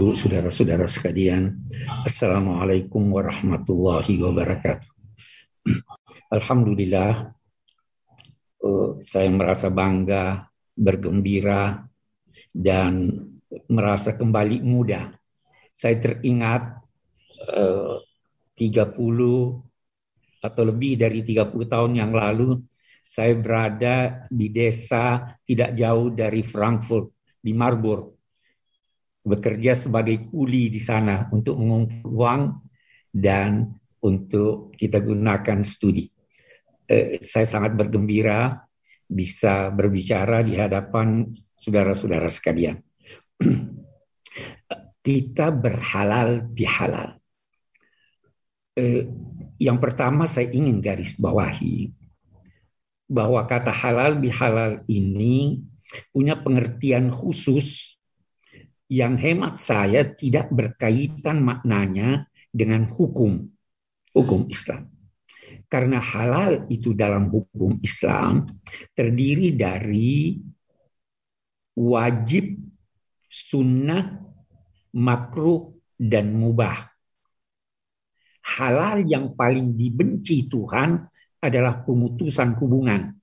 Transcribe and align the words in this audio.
Ibu, 0.00 0.16
saudara-saudara 0.16 0.88
sekalian, 0.88 1.60
Assalamualaikum 2.08 3.12
warahmatullahi 3.12 4.16
wabarakatuh. 4.16 4.88
Alhamdulillah, 6.40 7.28
uh, 8.64 8.96
saya 9.04 9.28
merasa 9.28 9.68
bangga, 9.68 10.48
bergembira, 10.72 11.84
dan 12.48 13.12
merasa 13.68 14.16
kembali 14.16 14.64
muda. 14.64 15.12
Saya 15.68 16.00
teringat 16.00 16.80
uh, 17.52 18.00
30 18.56 18.96
atau 20.40 20.62
lebih 20.64 20.96
dari 20.96 21.20
30 21.28 21.52
tahun 21.68 21.92
yang 22.00 22.16
lalu, 22.16 22.56
saya 23.04 23.36
berada 23.36 24.24
di 24.32 24.48
desa 24.48 25.36
tidak 25.44 25.76
jauh 25.76 26.08
dari 26.08 26.40
Frankfurt, 26.40 27.12
di 27.36 27.52
Marburg 27.52 28.19
bekerja 29.20 29.76
sebagai 29.76 30.28
kuli 30.28 30.72
di 30.72 30.80
sana 30.80 31.28
untuk 31.28 31.60
mengumpul 31.60 32.08
uang 32.08 32.42
dan 33.12 33.68
untuk 34.00 34.72
kita 34.74 35.00
gunakan 35.04 35.60
studi. 35.60 36.08
Eh, 36.88 37.20
saya 37.22 37.46
sangat 37.46 37.76
bergembira 37.76 38.56
bisa 39.04 39.68
berbicara 39.70 40.40
di 40.40 40.56
hadapan 40.56 41.28
saudara-saudara 41.60 42.32
sekalian. 42.32 42.80
kita 45.06 45.52
berhalal 45.52 46.44
bihalal. 46.44 47.20
Eh, 48.76 49.04
yang 49.60 49.76
pertama 49.76 50.24
saya 50.24 50.48
ingin 50.48 50.80
garis 50.80 51.18
bawahi 51.20 51.92
bahwa 53.10 53.42
kata 53.44 53.74
halal 53.74 54.16
bihalal 54.16 54.86
ini 54.86 55.60
punya 56.14 56.38
pengertian 56.38 57.10
khusus 57.10 57.98
yang 58.90 59.14
hemat 59.14 59.54
saya 59.56 60.02
tidak 60.02 60.50
berkaitan 60.50 61.46
maknanya 61.46 62.26
dengan 62.50 62.90
hukum 62.90 63.46
hukum 64.10 64.50
Islam. 64.50 64.90
Karena 65.70 66.02
halal 66.02 66.66
itu 66.66 66.90
dalam 66.94 67.30
hukum 67.30 67.78
Islam 67.82 68.58
terdiri 68.94 69.54
dari 69.54 70.38
wajib, 71.78 72.58
sunnah, 73.30 74.18
makruh, 74.98 75.70
dan 75.94 76.34
mubah. 76.34 76.90
Halal 78.58 79.06
yang 79.06 79.38
paling 79.38 79.78
dibenci 79.78 80.50
Tuhan 80.50 81.06
adalah 81.38 81.86
pemutusan 81.86 82.58
hubungan. 82.58 83.14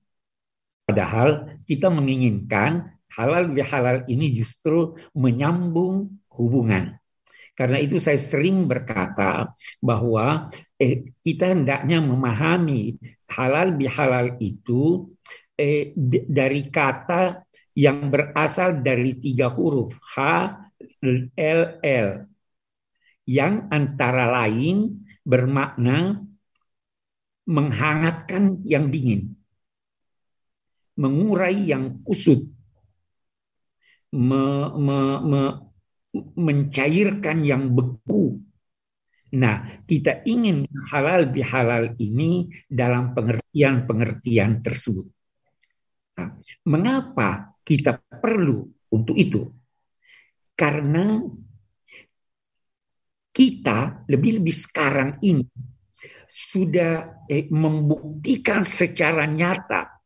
Padahal 0.88 1.60
kita 1.68 1.92
menginginkan 1.92 2.97
halal 3.12 3.50
bihalal 3.52 4.04
ini 4.08 4.32
justru 4.36 4.96
menyambung 5.16 6.20
hubungan. 6.34 6.96
Karena 7.58 7.82
itu 7.82 7.98
saya 7.98 8.22
sering 8.22 8.70
berkata 8.70 9.50
bahwa 9.82 10.46
eh, 10.78 11.02
kita 11.26 11.50
hendaknya 11.50 11.98
memahami 11.98 12.94
halal 13.26 13.74
bihalal 13.74 14.38
itu 14.38 15.10
eh, 15.58 15.90
dari 16.30 16.70
kata 16.70 17.42
yang 17.74 18.10
berasal 18.14 18.78
dari 18.78 19.18
tiga 19.18 19.50
huruf 19.50 19.98
H, 20.14 20.16
L, 21.34 21.82
L 21.82 22.10
yang 23.28 23.68
antara 23.74 24.30
lain 24.30 25.04
bermakna 25.26 26.24
menghangatkan 27.44 28.64
yang 28.64 28.88
dingin, 28.88 29.36
mengurai 30.96 31.58
yang 31.68 32.00
kusut, 32.06 32.48
me, 34.12 34.44
me, 34.76 34.98
me, 35.24 35.42
mencairkan 36.36 37.44
yang 37.44 37.72
beku. 37.72 38.40
Nah, 39.36 39.84
kita 39.84 40.24
ingin 40.24 40.64
halal 40.88 41.28
bihalal 41.28 41.92
ini 42.00 42.48
dalam 42.64 43.12
pengertian-pengertian 43.12 44.64
tersebut. 44.64 45.04
Nah, 46.16 46.32
mengapa 46.64 47.52
kita 47.60 48.00
perlu 48.00 48.64
untuk 48.88 49.14
itu? 49.20 49.52
Karena 50.56 51.20
kita 53.30 54.02
lebih-lebih 54.08 54.56
sekarang 54.56 55.20
ini 55.22 55.46
sudah 56.26 57.24
eh, 57.28 57.46
membuktikan 57.52 58.64
secara 58.64 59.28
nyata 59.28 59.97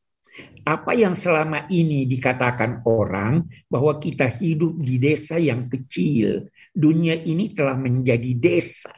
apa 0.62 0.94
yang 0.94 1.18
selama 1.18 1.66
ini 1.66 2.06
dikatakan 2.06 2.86
orang 2.86 3.42
bahwa 3.66 3.98
kita 3.98 4.30
hidup 4.30 4.78
di 4.78 5.02
desa 5.02 5.34
yang 5.34 5.66
kecil, 5.66 6.46
dunia 6.70 7.18
ini 7.18 7.50
telah 7.50 7.74
menjadi 7.74 8.30
desa. 8.38 8.94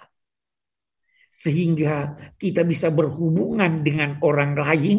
Sehingga 1.33 2.17
kita 2.37 2.65
bisa 2.65 2.93
berhubungan 2.93 3.81
dengan 3.81 4.21
orang 4.21 4.53
lain 4.57 4.99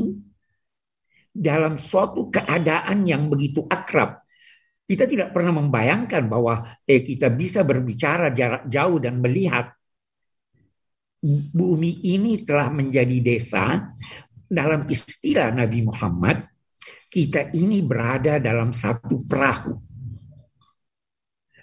dalam 1.30 1.78
suatu 1.78 2.34
keadaan 2.34 3.06
yang 3.06 3.30
begitu 3.30 3.66
akrab. 3.70 4.26
Kita 4.86 5.10
tidak 5.10 5.34
pernah 5.34 5.62
membayangkan 5.62 6.30
bahwa 6.30 6.82
eh, 6.86 7.02
kita 7.02 7.34
bisa 7.34 7.66
berbicara 7.66 8.34
jarak 8.34 8.70
jauh 8.70 9.02
dan 9.02 9.18
melihat 9.18 9.74
bumi 11.54 12.06
ini 12.06 12.46
telah 12.46 12.70
menjadi 12.70 13.18
desa 13.18 13.82
dalam 14.46 14.86
istilah 14.86 15.50
Nabi 15.50 15.82
Muhammad 15.82 16.55
kita 17.16 17.56
ini 17.56 17.80
berada 17.80 18.44
dalam 18.44 18.76
satu 18.76 19.24
perahu. 19.24 19.80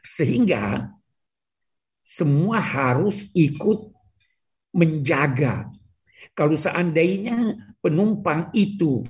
Sehingga 0.01 0.89
semua 2.01 2.57
harus 2.57 3.29
ikut 3.37 3.93
menjaga. 4.73 5.69
Kalau 6.33 6.57
seandainya 6.57 7.53
penumpang 7.85 8.49
itu 8.57 9.05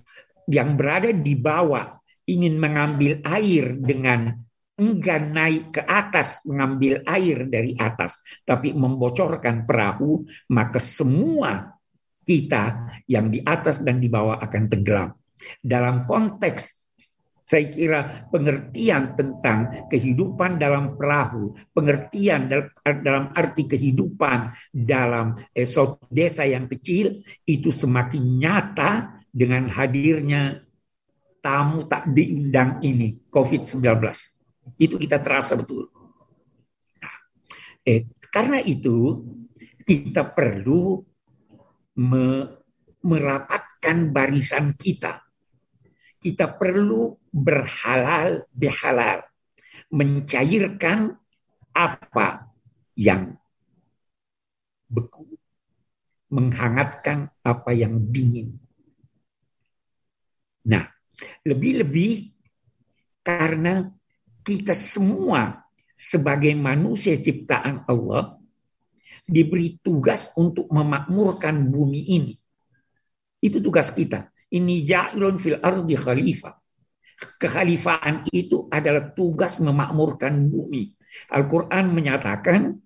yang 0.51 0.75
berada 0.75 1.15
di 1.15 1.39
bawah 1.39 2.03
ingin 2.27 2.59
mengambil 2.59 3.23
air 3.23 3.79
dengan 3.79 4.35
enggan 4.75 5.31
naik 5.31 5.79
ke 5.79 5.83
atas 5.87 6.43
mengambil 6.43 7.07
air 7.07 7.47
dari 7.47 7.79
atas, 7.79 8.19
tapi 8.43 8.75
membocorkan 8.75 9.63
perahu, 9.63 10.27
maka 10.51 10.83
semua 10.83 11.79
kita 12.27 12.91
yang 13.07 13.31
di 13.31 13.39
atas 13.47 13.79
dan 13.79 14.03
di 14.03 14.11
bawah 14.11 14.43
akan 14.43 14.67
tenggelam 14.67 15.22
dalam 15.61 16.05
konteks 16.05 16.83
saya 17.53 17.69
kira 17.69 18.01
pengertian 18.33 19.13
tentang 19.13 19.85
kehidupan 19.93 20.57
dalam 20.57 20.97
perahu, 20.97 21.53
pengertian 21.77 22.49
dalam 22.81 23.29
arti 23.37 23.69
kehidupan 23.69 24.57
dalam 24.73 25.37
suatu 25.53 26.01
desa 26.09 26.49
yang 26.49 26.65
kecil 26.65 27.21
itu 27.45 27.69
semakin 27.69 28.41
nyata 28.41 29.21
dengan 29.29 29.69
hadirnya 29.69 30.65
tamu 31.45 31.85
tak 31.85 32.09
diundang 32.17 32.81
ini 32.81 33.21
COVID-19. 33.29 33.85
Itu 34.81 34.97
kita 34.97 35.21
terasa 35.21 35.53
betul. 35.53 35.93
Nah, 37.05 37.17
eh, 37.85 38.09
karena 38.33 38.65
itu 38.65 39.21
kita 39.85 40.25
perlu 40.25 41.05
me, 42.01 42.27
merapatkan 43.03 44.09
barisan 44.15 44.73
kita 44.79 45.22
kita 46.23 46.47
perlu 46.55 47.19
berhalal 47.35 48.47
bihalal. 48.55 49.27
Mencairkan 49.93 51.19
apa 51.75 52.49
yang 52.97 53.37
beku. 54.89 55.27
Menghangatkan 56.33 57.29
apa 57.45 57.77
yang 57.77 58.09
dingin. 58.09 58.57
Nah, 60.65 60.89
lebih-lebih 61.45 62.33
karena 63.21 63.93
kita 64.41 64.73
semua 64.73 65.69
sebagai 65.93 66.57
manusia 66.57 67.21
ciptaan 67.21 67.85
Allah 67.85 68.41
diberi 69.29 69.77
tugas 69.85 70.33
untuk 70.35 70.67
memakmurkan 70.73 71.69
bumi 71.69 72.01
ini. 72.17 72.35
Itu 73.45 73.61
tugas 73.61 73.93
kita. 73.93 74.32
Ini 74.53 74.85
ja'ilun 74.85 75.41
fil 75.41 75.57
ardi 75.59 75.97
khalifah. 75.97 76.55
Kekhalifaan 77.41 78.27
itu 78.35 78.69
adalah 78.69 79.15
tugas 79.15 79.57
memakmurkan 79.63 80.53
bumi. 80.53 80.93
Al-Quran 81.33 81.95
menyatakan, 81.95 82.77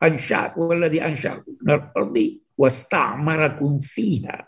ansha'ku 0.00 0.70
ardi 0.70 2.40
fiha. 3.84 4.38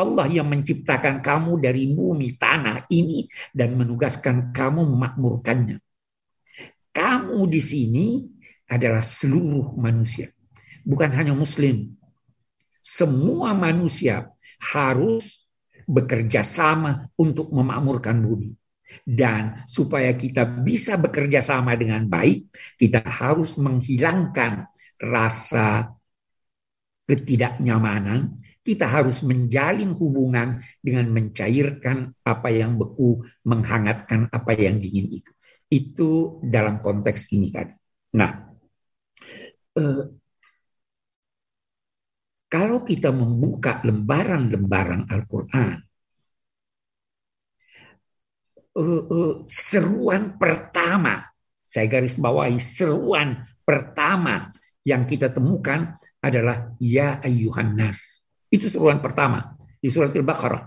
Allah 0.00 0.26
yang 0.30 0.48
menciptakan 0.48 1.20
kamu 1.20 1.60
dari 1.60 1.90
bumi 1.92 2.38
tanah 2.38 2.88
ini 2.88 3.28
dan 3.52 3.76
menugaskan 3.76 4.54
kamu 4.54 4.86
memakmurkannya. 4.96 5.82
Kamu 6.90 7.38
di 7.50 7.60
sini 7.60 8.06
adalah 8.70 9.02
seluruh 9.02 9.76
manusia, 9.76 10.30
bukan 10.86 11.10
hanya 11.10 11.34
muslim. 11.34 11.94
Semua 12.80 13.52
manusia 13.52 14.30
harus 14.72 15.49
bekerja 15.90 16.46
sama 16.46 17.10
untuk 17.18 17.50
memakmurkan 17.50 18.22
bumi. 18.22 18.54
Dan 19.02 19.66
supaya 19.70 20.14
kita 20.14 20.46
bisa 20.46 20.98
bekerja 20.98 21.42
sama 21.42 21.74
dengan 21.78 22.06
baik, 22.06 22.50
kita 22.78 23.02
harus 23.06 23.54
menghilangkan 23.58 24.66
rasa 24.98 25.94
ketidaknyamanan, 27.06 28.38
kita 28.62 28.86
harus 28.86 29.22
menjalin 29.26 29.94
hubungan 29.98 30.62
dengan 30.78 31.10
mencairkan 31.10 32.14
apa 32.22 32.48
yang 32.54 32.78
beku, 32.78 33.26
menghangatkan 33.42 34.30
apa 34.30 34.54
yang 34.54 34.78
dingin 34.78 35.10
itu. 35.22 35.30
Itu 35.70 36.38
dalam 36.42 36.82
konteks 36.82 37.30
ini 37.34 37.50
tadi. 37.50 37.74
Nah, 38.14 38.30
eh, 39.78 40.19
kalau 42.50 42.82
kita 42.82 43.14
membuka 43.14 43.78
lembaran-lembaran 43.86 45.06
Al-Quran, 45.06 45.78
eh, 48.74 49.04
eh, 49.06 49.34
seruan 49.46 50.34
pertama, 50.34 51.30
saya 51.62 51.86
garis 51.86 52.18
bawahi 52.18 52.58
seruan 52.58 53.46
pertama 53.62 54.50
yang 54.82 55.06
kita 55.06 55.30
temukan 55.30 55.94
adalah 56.18 56.74
ya 56.82 57.22
ayyuhan 57.22 57.78
nas. 57.78 58.02
Itu 58.50 58.66
seruan 58.66 58.98
pertama 58.98 59.54
di 59.78 59.86
surat 59.86 60.10
Al-Baqarah. 60.10 60.66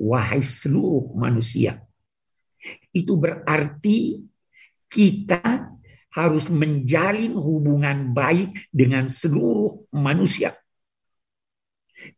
Wahai 0.00 0.40
seluruh 0.40 1.12
manusia. 1.12 1.84
Itu 2.96 3.20
berarti 3.20 4.24
kita 4.88 5.68
harus 6.16 6.48
menjalin 6.48 7.36
hubungan 7.36 8.16
baik 8.16 8.72
dengan 8.72 9.12
seluruh 9.12 9.84
manusia. 9.92 10.61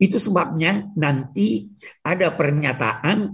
Itu 0.01 0.17
sebabnya 0.17 0.89
nanti 0.97 1.69
ada 2.03 2.33
pernyataan 2.33 3.33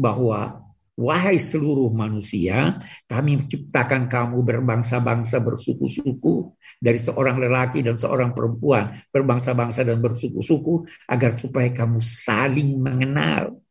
bahwa 0.00 0.70
Wahai 1.00 1.40
seluruh 1.40 1.88
manusia, 1.88 2.76
kami 3.08 3.40
menciptakan 3.40 4.04
kamu 4.04 4.44
berbangsa-bangsa 4.44 5.40
bersuku-suku 5.40 6.52
dari 6.76 7.00
seorang 7.00 7.40
lelaki 7.40 7.80
dan 7.80 7.96
seorang 7.96 8.36
perempuan, 8.36 9.00
berbangsa-bangsa 9.08 9.80
dan 9.80 9.96
bersuku-suku 10.04 10.84
agar 11.08 11.40
supaya 11.40 11.72
kamu 11.72 12.04
saling 12.04 12.76
mengenal. 12.76 13.64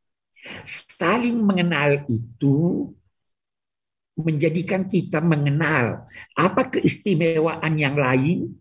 Saling 0.65 1.37
mengenal 1.37 2.09
itu 2.09 2.89
menjadikan 4.17 4.89
kita 4.89 5.21
mengenal 5.21 6.09
apa 6.33 6.61
keistimewaan 6.73 7.77
yang 7.77 7.93
lain, 7.93 8.57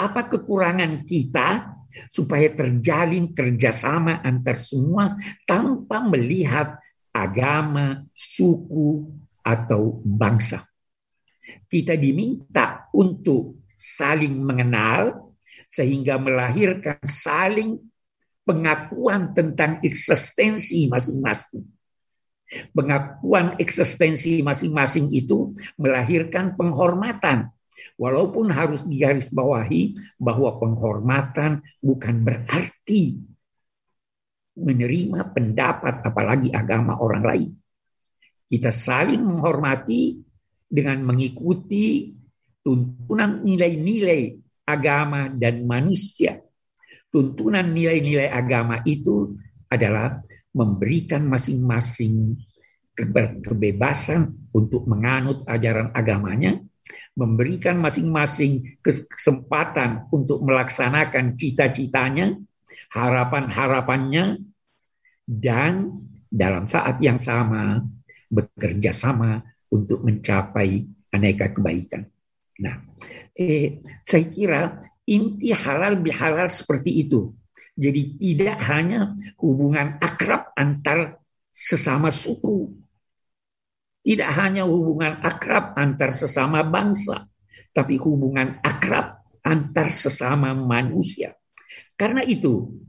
apa 0.00 0.32
kekurangan 0.32 1.04
kita, 1.04 1.76
supaya 2.08 2.48
terjalin 2.54 3.34
kerjasama 3.36 4.24
antar 4.24 4.56
semua 4.56 5.18
tanpa 5.44 6.00
melihat 6.00 6.78
agama, 7.10 8.06
suku, 8.14 9.10
atau 9.42 9.98
bangsa. 10.06 10.62
Kita 11.66 11.98
diminta 11.98 12.86
untuk 12.94 13.66
saling 13.74 14.38
mengenal 14.38 15.34
sehingga 15.66 16.20
melahirkan 16.20 17.00
saling 17.02 17.78
pengakuan 18.46 19.34
tentang 19.34 19.82
eksistensi 19.82 20.86
masing-masing. 20.86 21.64
Pengakuan 22.74 23.54
eksistensi 23.62 24.42
masing-masing 24.42 25.06
itu 25.14 25.54
melahirkan 25.78 26.58
penghormatan. 26.58 27.50
Walaupun 27.96 28.52
harus 28.52 28.84
digarisbawahi 28.86 30.16
bahwa 30.20 30.56
penghormatan 30.60 31.64
bukan 31.80 32.16
berarti 32.24 33.18
menerima 34.60 35.32
pendapat 35.32 36.04
apalagi 36.04 36.52
agama 36.52 37.00
orang 37.00 37.24
lain. 37.24 37.50
Kita 38.50 38.74
saling 38.74 39.22
menghormati 39.22 40.18
dengan 40.66 41.02
mengikuti 41.06 42.10
tuntunan 42.60 43.40
nilai-nilai 43.46 44.36
agama 44.68 45.30
dan 45.32 45.66
manusia. 45.66 46.38
Tuntunan 47.10 47.74
nilai-nilai 47.74 48.30
agama 48.30 48.82
itu 48.86 49.34
adalah 49.66 50.22
memberikan 50.54 51.26
masing-masing 51.26 52.38
kebebasan 53.42 54.50
untuk 54.50 54.86
menganut 54.86 55.46
ajaran 55.46 55.90
agamanya, 55.94 56.58
memberikan 57.14 57.78
masing-masing 57.78 58.80
kesempatan 58.82 60.08
untuk 60.10 60.42
melaksanakan 60.42 61.36
cita-citanya, 61.36 62.38
harapan-harapannya, 62.94 64.40
dan 65.26 65.94
dalam 66.30 66.66
saat 66.66 66.98
yang 67.02 67.18
sama 67.22 67.82
bekerja 68.30 68.94
sama 68.94 69.42
untuk 69.70 70.02
mencapai 70.02 70.86
aneka 71.10 71.50
kebaikan. 71.50 72.06
Nah, 72.62 72.76
eh, 73.34 73.82
saya 74.06 74.26
kira 74.30 74.60
inti 75.06 75.50
halal 75.50 75.98
bihalal 75.98 76.50
seperti 76.50 77.06
itu. 77.06 77.34
Jadi 77.74 78.20
tidak 78.20 78.58
hanya 78.70 79.14
hubungan 79.40 79.98
akrab 79.98 80.52
antar 80.54 81.18
sesama 81.50 82.12
suku, 82.12 82.70
tidak 84.00 84.30
hanya 84.40 84.64
hubungan 84.64 85.20
akrab 85.20 85.76
antar 85.76 86.16
sesama 86.16 86.64
bangsa, 86.64 87.28
tapi 87.70 88.00
hubungan 88.00 88.58
akrab 88.64 89.20
antar 89.44 89.92
sesama 89.92 90.56
manusia. 90.56 91.36
Karena 91.94 92.24
itu, 92.24 92.80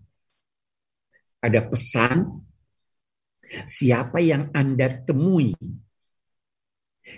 ada 1.44 1.60
pesan 1.68 2.42
siapa 3.68 4.24
yang 4.24 4.54
Anda 4.56 5.04
temui. 5.04 5.52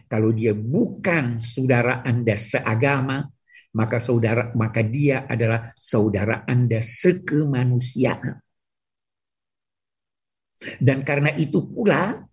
Kalau 0.09 0.31
dia 0.31 0.55
bukan 0.55 1.43
saudara 1.43 2.01
Anda 2.01 2.33
seagama, 2.33 3.29
maka 3.75 3.97
saudara 3.99 4.49
maka 4.55 4.81
dia 4.81 5.27
adalah 5.27 5.69
saudara 5.75 6.47
Anda 6.47 6.79
sekemanusiaan. 6.81 8.41
Dan 10.79 11.03
karena 11.03 11.35
itu 11.35 11.59
pula 11.67 12.23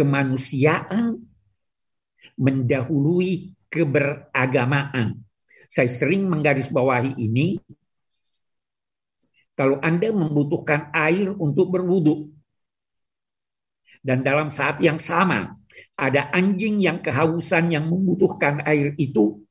kemanusiaan 0.00 1.20
mendahului 2.40 3.52
keberagamaan. 3.68 5.20
Saya 5.68 5.92
sering 5.92 6.24
menggarisbawahi 6.24 7.20
ini 7.20 7.60
kalau 9.52 9.76
Anda 9.84 10.08
membutuhkan 10.08 10.88
air 10.96 11.36
untuk 11.36 11.68
berwudu, 11.68 12.32
dan 14.00 14.24
dalam 14.24 14.48
saat 14.48 14.80
yang 14.80 14.96
sama 14.96 15.60
ada 15.92 16.32
anjing 16.32 16.80
yang 16.80 17.04
kehausan 17.04 17.68
yang 17.68 17.84
membutuhkan 17.84 18.64
air 18.64 18.96
itu, 18.96 19.44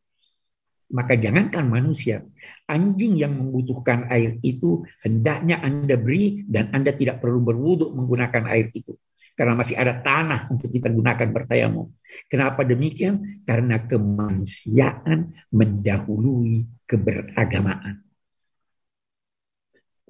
maka 0.89 1.13
jangankan 1.13 1.69
manusia, 1.69 2.25
anjing 2.65 3.13
yang 3.13 3.37
membutuhkan 3.37 4.09
air 4.09 4.41
itu 4.41 4.81
hendaknya 5.05 5.61
Anda 5.61 5.93
beri 5.93 6.49
dan 6.49 6.73
Anda 6.73 6.97
tidak 6.97 7.21
perlu 7.21 7.45
berwudhu 7.45 7.93
menggunakan 7.93 8.49
air 8.49 8.73
itu. 8.73 8.97
Karena 9.39 9.55
masih 9.55 9.79
ada 9.79 9.95
tanah 10.03 10.51
untuk 10.51 10.67
kita 10.67 10.91
gunakan 10.91 11.31
bertayamum. 11.31 11.87
Kenapa 12.27 12.67
demikian? 12.67 13.47
Karena 13.47 13.79
kemanusiaan 13.79 15.31
mendahului 15.55 16.67
keberagamaan. 16.83 18.03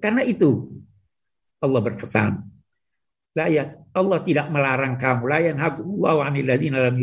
Karena 0.01 0.25
itu 0.25 0.81
Allah 1.61 1.77
berpesan, 1.77 2.41
layak 3.37 3.85
Allah 3.93 4.19
tidak 4.25 4.49
melarang 4.49 4.97
kamu 4.97 5.23
la 5.29 5.37
'anil 6.25 6.49
lam 6.49 6.97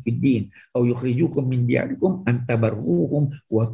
fid 0.00 0.16
din 0.16 0.48
yukhrijukum 0.72 1.44
min 1.44 1.68
diyarikum 1.68 2.24
an 2.24 2.48
tabarruhum 2.48 3.28
wa. 3.52 3.68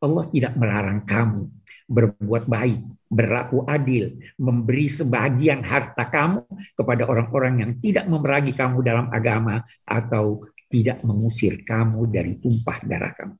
Allah 0.00 0.24
tidak 0.32 0.56
melarang 0.56 1.04
kamu 1.06 1.59
berbuat 1.90 2.46
baik, 2.46 3.10
berlaku 3.10 3.66
adil, 3.66 4.14
memberi 4.38 4.86
sebagian 4.86 5.66
harta 5.66 6.06
kamu 6.06 6.46
kepada 6.78 7.10
orang-orang 7.10 7.66
yang 7.66 7.72
tidak 7.82 8.06
memerangi 8.06 8.54
kamu 8.54 8.86
dalam 8.86 9.10
agama 9.10 9.58
atau 9.82 10.46
tidak 10.70 11.02
mengusir 11.02 11.66
kamu 11.66 12.06
dari 12.06 12.38
tumpah 12.38 12.78
darah 12.86 13.10
kamu. 13.10 13.34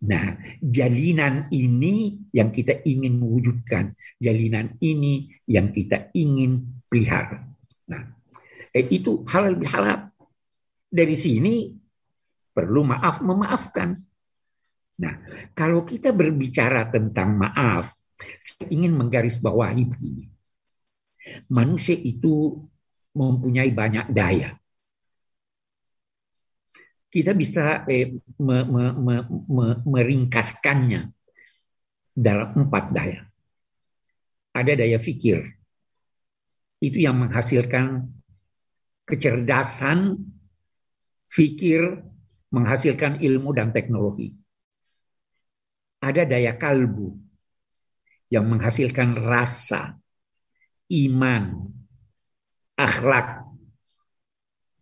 Nah, 0.00 0.32
jalinan 0.64 1.52
ini 1.52 2.24
yang 2.32 2.48
kita 2.48 2.80
ingin 2.88 3.20
wujudkan, 3.20 3.92
jalinan 4.16 4.80
ini 4.80 5.28
yang 5.44 5.68
kita 5.68 6.08
ingin 6.16 6.80
pelihara. 6.88 7.44
Nah, 7.84 8.08
eh, 8.72 8.88
itu 8.88 9.28
halal 9.28 9.60
bihalal. 9.60 10.08
Dari 10.88 11.16
sini 11.20 11.76
perlu 12.56 12.80
maaf 12.80 13.20
memaafkan. 13.20 13.92
Nah, 15.00 15.14
kalau 15.56 15.82
kita 15.88 16.12
berbicara 16.12 16.92
tentang 16.92 17.40
maaf, 17.40 17.96
saya 18.44 18.68
ingin 18.68 18.92
menggarisbawahi 18.92 19.82
begini. 19.88 20.28
Manusia 21.48 21.96
itu 21.96 22.60
mempunyai 23.16 23.72
banyak 23.72 24.12
daya 24.12 24.60
kita 27.10 27.34
bisa 27.34 27.82
eh, 27.90 28.22
me, 28.38 28.58
me, 28.62 28.84
me, 28.94 29.16
me, 29.26 29.66
meringkaskannya 29.82 31.10
dalam 32.14 32.48
empat 32.54 32.84
daya. 32.94 33.26
Ada 34.54 34.78
daya 34.78 34.98
fikir, 34.98 35.42
itu 36.82 36.98
yang 37.02 37.18
menghasilkan 37.18 38.06
kecerdasan, 39.06 40.22
fikir, 41.30 42.02
menghasilkan 42.50 43.18
ilmu 43.18 43.54
dan 43.54 43.70
teknologi. 43.74 44.34
Ada 46.00 46.24
daya 46.24 46.56
kalbu 46.56 47.12
yang 48.32 48.48
menghasilkan 48.48 49.20
rasa, 49.20 50.00
iman, 50.88 51.44
akhlak. 52.78 53.44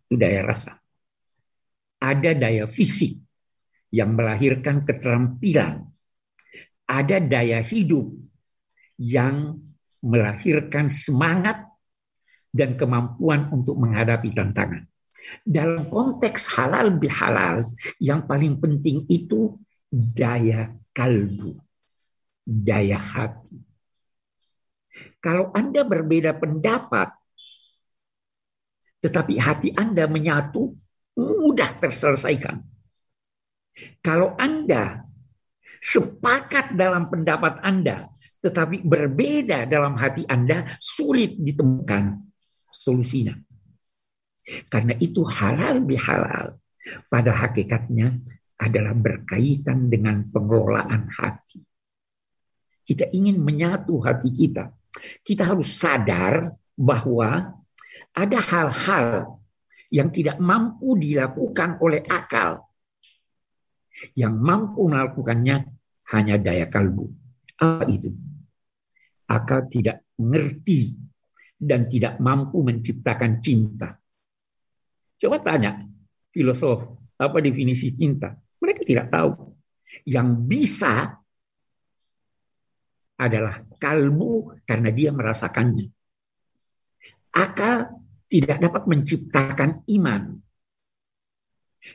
Itu 0.07 0.15
daya 0.15 0.47
rasa. 0.47 0.79
Ada 1.99 2.31
daya 2.37 2.65
fisik 2.65 3.19
yang 3.91 4.15
melahirkan 4.15 4.87
keterampilan. 4.87 5.83
Ada 6.89 7.19
daya 7.21 7.59
hidup 7.61 8.09
yang 8.97 9.59
melahirkan 9.99 10.87
semangat 10.87 11.67
dan 12.49 12.79
kemampuan 12.79 13.51
untuk 13.53 13.77
menghadapi 13.77 14.33
tantangan. 14.33 14.87
Dalam 15.43 15.91
konteks 15.91 16.55
halal 16.55 16.95
bihalal, 16.95 17.67
yang 17.99 18.23
paling 18.25 18.57
penting 18.57 19.03
itu 19.11 19.59
daya 19.89 20.73
kalbu, 20.93 21.57
daya 22.45 22.97
hati. 22.97 23.57
Kalau 25.19 25.51
Anda 25.51 25.83
berbeda 25.83 26.37
pendapat, 26.37 27.11
tetapi 29.03 29.33
hati 29.41 29.69
Anda 29.75 30.05
menyatu, 30.05 30.77
mudah 31.19 31.75
terselesaikan. 31.81 32.63
Kalau 34.03 34.35
Anda 34.39 35.03
sepakat 35.79 36.75
dalam 36.75 37.07
pendapat 37.07 37.63
Anda, 37.63 38.07
tetapi 38.39 38.83
berbeda 38.83 39.67
dalam 39.67 39.99
hati 39.99 40.23
Anda, 40.27 40.67
sulit 40.79 41.35
ditemukan 41.39 42.19
solusinya. 42.71 43.35
Karena 44.71 44.97
itu 44.97 45.21
halal 45.27 45.83
bihalal 45.83 46.57
pada 47.11 47.31
hakikatnya 47.35 48.17
adalah 48.59 48.91
berkaitan 48.91 49.87
dengan 49.87 50.27
pengelolaan 50.27 51.07
hati. 51.07 51.63
Kita 52.83 53.07
ingin 53.15 53.39
menyatu 53.39 54.03
hati 54.03 54.29
kita. 54.35 54.75
Kita 55.23 55.47
harus 55.47 55.71
sadar 55.79 56.43
bahwa 56.75 57.55
ada 58.11 58.39
hal-hal 58.43 59.39
yang 59.93 60.11
tidak 60.11 60.37
mampu 60.43 60.99
dilakukan 60.99 61.79
oleh 61.79 62.03
akal. 62.03 62.67
Yang 64.15 64.35
mampu 64.35 64.91
melakukannya 64.91 65.55
hanya 66.11 66.35
daya 66.35 66.67
kalbu. 66.67 67.07
Apa 67.59 67.87
itu? 67.87 68.11
Akal 69.29 69.69
tidak 69.71 70.03
mengerti 70.19 70.97
dan 71.59 71.87
tidak 71.87 72.17
mampu 72.19 72.63
menciptakan 72.63 73.39
cinta. 73.43 73.95
Coba 75.19 75.43
tanya 75.43 75.83
filosof, 76.31 76.95
apa 77.19 77.37
definisi 77.43 77.91
cinta? 77.91 78.31
Mereka 78.69 78.85
tidak 78.85 79.09
tahu. 79.09 79.57
Yang 80.05 80.29
bisa 80.45 81.17
adalah 83.17 83.65
kalbu 83.81 84.61
karena 84.61 84.93
dia 84.93 85.09
merasakannya. 85.09 85.89
Akal 87.33 87.97
tidak 88.29 88.61
dapat 88.61 88.85
menciptakan 88.85 89.81
iman. 89.89 90.37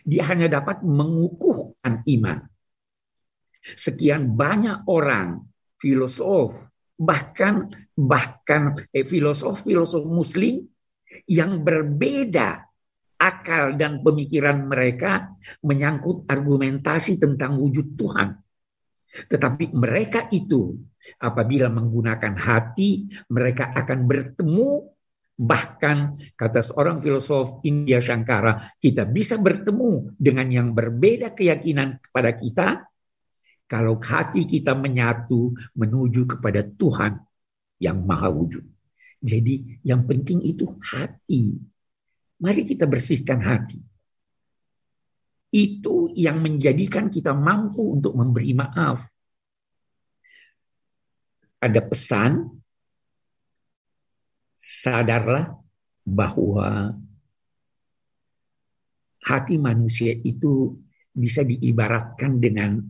Dia 0.02 0.26
hanya 0.35 0.50
dapat 0.50 0.83
mengukuhkan 0.83 2.02
iman. 2.02 2.43
Sekian 3.62 4.35
banyak 4.35 4.83
orang 4.90 5.47
filosof 5.78 6.59
bahkan 6.99 7.71
bahkan 7.95 8.75
eh, 8.90 9.07
filosof 9.07 9.62
filosof 9.62 10.02
muslim 10.02 10.66
yang 11.31 11.62
berbeda 11.62 12.63
akal 13.25 13.81
dan 13.81 14.04
pemikiran 14.04 14.69
mereka 14.69 15.33
menyangkut 15.64 16.28
argumentasi 16.28 17.16
tentang 17.16 17.57
wujud 17.57 17.97
Tuhan. 17.97 18.37
Tetapi 19.14 19.73
mereka 19.73 20.28
itu 20.28 20.76
apabila 21.23 21.73
menggunakan 21.73 22.35
hati, 22.37 23.09
mereka 23.33 23.73
akan 23.73 24.04
bertemu 24.04 24.69
bahkan 25.35 26.14
kata 26.38 26.62
seorang 26.62 27.02
filosof 27.02 27.64
India 27.66 27.99
Shankara, 27.99 28.75
kita 28.78 29.02
bisa 29.09 29.35
bertemu 29.35 30.14
dengan 30.14 30.47
yang 30.52 30.69
berbeda 30.71 31.35
keyakinan 31.35 31.99
kepada 31.99 32.31
kita 32.38 32.66
kalau 33.66 33.99
hati 33.99 34.47
kita 34.47 34.76
menyatu 34.76 35.50
menuju 35.75 36.37
kepada 36.37 36.62
Tuhan 36.62 37.19
yang 37.83 38.04
maha 38.07 38.31
wujud. 38.31 38.62
Jadi 39.25 39.81
yang 39.83 40.04
penting 40.04 40.45
itu 40.45 40.69
hati. 40.85 41.57
Mari 42.43 42.67
kita 42.67 42.88
bersihkan 42.88 43.41
hati. 43.45 43.79
Itu 45.55 46.11
yang 46.19 46.43
menjadikan 46.43 47.07
kita 47.07 47.31
mampu 47.31 47.95
untuk 47.95 48.19
memberi 48.19 48.50
maaf. 48.59 49.07
Ada 51.62 51.81
pesan, 51.81 52.43
sadarlah 54.59 55.55
bahwa 56.05 56.99
hati 59.25 59.57
manusia 59.57 60.12
itu 60.26 60.76
bisa 61.14 61.47
diibaratkan 61.47 62.43
dengan 62.43 62.83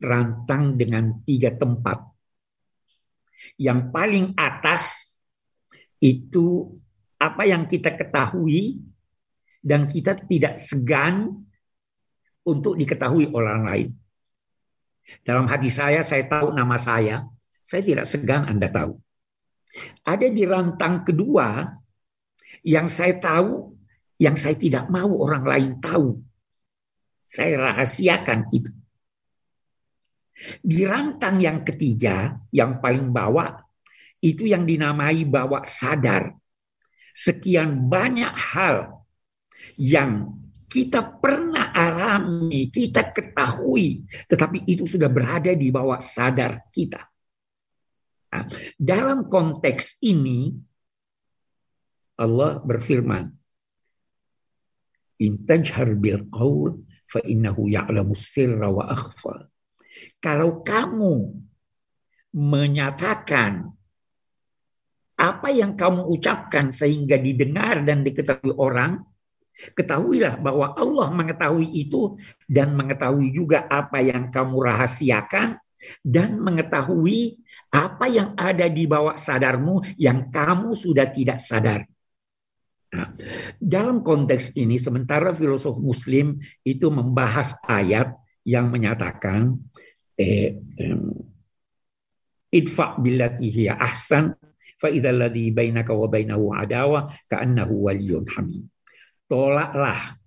rantang 0.00 0.78
dengan 0.78 1.20
tiga 1.26 1.52
tempat. 1.52 1.98
Yang 3.60 3.80
paling 3.92 4.26
atas 4.38 5.16
itu 6.00 6.78
apa 7.24 7.48
yang 7.48 7.64
kita 7.64 7.96
ketahui 7.96 8.84
dan 9.64 9.88
kita 9.88 10.12
tidak 10.28 10.60
segan 10.60 11.44
untuk 12.44 12.76
diketahui 12.76 13.32
orang 13.32 13.60
lain. 13.64 13.88
Dalam 15.24 15.48
hati 15.48 15.72
saya, 15.72 16.04
saya 16.04 16.28
tahu 16.28 16.52
nama 16.52 16.76
saya, 16.76 17.24
saya 17.64 17.80
tidak 17.80 18.04
segan 18.04 18.44
Anda 18.44 18.68
tahu. 18.68 18.92
Ada 20.04 20.28
di 20.28 20.44
rantang 20.44 21.02
kedua 21.02 21.64
yang 22.64 22.92
saya 22.92 23.16
tahu, 23.16 23.72
yang 24.20 24.36
saya 24.36 24.56
tidak 24.56 24.88
mau 24.92 25.10
orang 25.24 25.44
lain 25.44 25.70
tahu. 25.80 26.20
Saya 27.24 27.56
rahasiakan 27.58 28.52
itu. 28.52 28.70
Di 30.60 30.84
rantang 30.84 31.40
yang 31.40 31.64
ketiga, 31.64 32.36
yang 32.52 32.78
paling 32.78 33.10
bawah, 33.10 33.64
itu 34.20 34.48
yang 34.48 34.64
dinamai 34.68 35.24
bawah 35.24 35.64
sadar. 35.64 36.32
Sekian 37.14 37.86
banyak 37.86 38.34
hal 38.34 39.06
yang 39.78 40.34
kita 40.66 41.06
pernah 41.22 41.70
alami, 41.70 42.66
kita 42.66 43.14
ketahui, 43.14 44.02
tetapi 44.26 44.66
itu 44.66 44.90
sudah 44.90 45.06
berada 45.06 45.54
di 45.54 45.70
bawah 45.70 46.02
sadar 46.02 46.66
kita. 46.74 47.06
Nah, 48.34 48.50
dalam 48.74 49.30
konteks 49.30 50.02
ini, 50.02 50.50
Allah 52.18 52.58
berfirman, 52.58 53.30
In 55.22 55.46
tajhar 55.46 55.94
bil 55.94 56.26
qawl 56.26 56.82
fa 57.06 57.22
innahu 57.22 57.70
ya'lamu 57.70 58.18
sirra 58.18 58.66
wa 58.66 58.90
akhfa. 58.90 59.46
Kalau 60.18 60.66
kamu 60.66 61.38
menyatakan 62.34 63.70
apa 65.24 65.48
yang 65.48 65.72
kamu 65.72 66.04
ucapkan 66.12 66.68
sehingga 66.68 67.16
didengar 67.16 67.80
dan 67.80 68.04
diketahui 68.04 68.52
orang, 68.60 69.00
ketahuilah 69.72 70.36
bahwa 70.36 70.76
Allah 70.76 71.08
mengetahui 71.16 71.72
itu 71.72 72.20
dan 72.44 72.76
mengetahui 72.76 73.32
juga 73.32 73.64
apa 73.72 74.04
yang 74.04 74.28
kamu 74.28 74.60
rahasiakan 74.60 75.56
dan 76.04 76.36
mengetahui 76.36 77.40
apa 77.72 78.04
yang 78.12 78.36
ada 78.36 78.68
di 78.68 78.84
bawah 78.84 79.16
sadarmu 79.16 79.80
yang 79.96 80.28
kamu 80.28 80.76
sudah 80.76 81.08
tidak 81.08 81.40
sadar. 81.40 81.88
Nah, 82.94 83.10
dalam 83.58 84.06
konteks 84.06 84.54
ini, 84.54 84.78
sementara 84.78 85.34
filosof 85.34 85.80
Muslim 85.82 86.38
itu 86.62 86.86
membahas 86.94 87.58
ayat 87.66 88.14
yang 88.46 88.70
menyatakan 88.70 89.58
eh, 90.14 90.54
idfa 92.54 92.94
billati 93.02 93.50
hiya 93.50 93.74
ahsan 93.74 94.30
waliyyun 97.86 98.26
hamim. 98.34 98.64
Tolaklah 99.24 100.20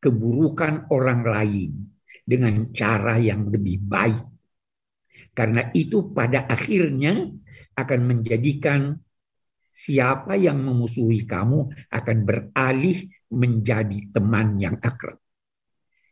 keburukan 0.00 0.90
orang 0.90 1.22
lain 1.22 1.70
dengan 2.24 2.72
cara 2.72 3.20
yang 3.20 3.46
lebih 3.52 3.78
baik. 3.84 4.26
Karena 5.36 5.70
itu 5.76 6.10
pada 6.10 6.48
akhirnya 6.48 7.30
akan 7.78 8.00
menjadikan 8.02 8.98
siapa 9.70 10.34
yang 10.34 10.60
memusuhi 10.60 11.24
kamu 11.24 11.70
akan 11.88 12.16
beralih 12.26 13.06
menjadi 13.30 14.10
teman 14.10 14.58
yang 14.58 14.76
akrab. 14.82 15.16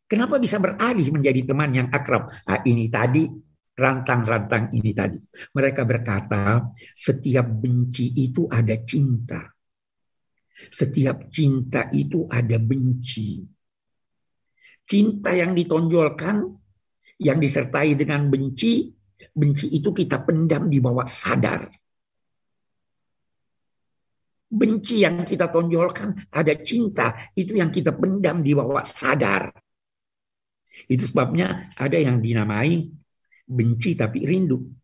Kenapa 0.08 0.40
bisa 0.40 0.56
beralih 0.56 1.12
menjadi 1.12 1.52
teman 1.52 1.70
yang 1.76 1.88
akrab? 1.92 2.32
Nah, 2.48 2.64
ini 2.64 2.88
tadi 2.88 3.28
rantang-rantang 3.78 4.74
ini 4.74 4.90
tadi. 4.90 5.22
Mereka 5.54 5.86
berkata, 5.86 6.74
setiap 6.98 7.46
benci 7.46 8.10
itu 8.18 8.50
ada 8.50 8.74
cinta. 8.82 9.46
Setiap 10.58 11.30
cinta 11.30 11.86
itu 11.94 12.26
ada 12.26 12.58
benci. 12.58 13.46
Cinta 14.82 15.30
yang 15.30 15.54
ditonjolkan, 15.54 16.42
yang 17.22 17.38
disertai 17.38 17.94
dengan 17.94 18.26
benci, 18.26 18.90
benci 19.30 19.70
itu 19.70 19.94
kita 19.94 20.26
pendam 20.26 20.66
di 20.66 20.82
bawah 20.82 21.06
sadar. 21.06 21.70
Benci 24.48 25.04
yang 25.04 25.22
kita 25.28 25.52
tonjolkan 25.52 26.32
ada 26.32 26.54
cinta, 26.64 27.30
itu 27.36 27.54
yang 27.54 27.70
kita 27.70 27.94
pendam 27.94 28.42
di 28.42 28.56
bawah 28.56 28.82
sadar. 28.82 29.54
Itu 30.88 31.04
sebabnya 31.04 31.70
ada 31.76 32.00
yang 32.00 32.18
dinamai 32.24 32.97
benci 33.48 33.96
tapi 33.96 34.28
rindu. 34.28 34.78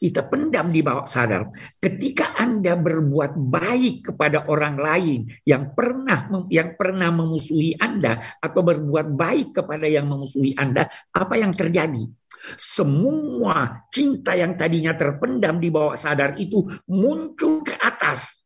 kita 0.00 0.24
pendam 0.32 0.72
di 0.72 0.80
bawah 0.80 1.04
sadar. 1.04 1.52
Ketika 1.76 2.32
Anda 2.40 2.72
berbuat 2.72 3.36
baik 3.36 4.10
kepada 4.10 4.48
orang 4.48 4.80
lain 4.80 5.28
yang 5.44 5.76
pernah 5.76 6.24
yang 6.48 6.72
pernah 6.80 7.12
memusuhi 7.12 7.76
Anda 7.76 8.40
atau 8.40 8.64
berbuat 8.64 9.12
baik 9.12 9.60
kepada 9.60 9.84
yang 9.84 10.08
memusuhi 10.08 10.56
Anda, 10.56 10.88
apa 11.12 11.36
yang 11.36 11.52
terjadi? 11.52 12.08
Semua 12.56 13.84
cinta 13.92 14.32
yang 14.32 14.56
tadinya 14.56 14.96
terpendam 14.96 15.60
di 15.60 15.68
bawah 15.68 16.00
sadar 16.00 16.40
itu 16.40 16.64
muncul 16.88 17.60
ke 17.60 17.76
atas 17.76 18.40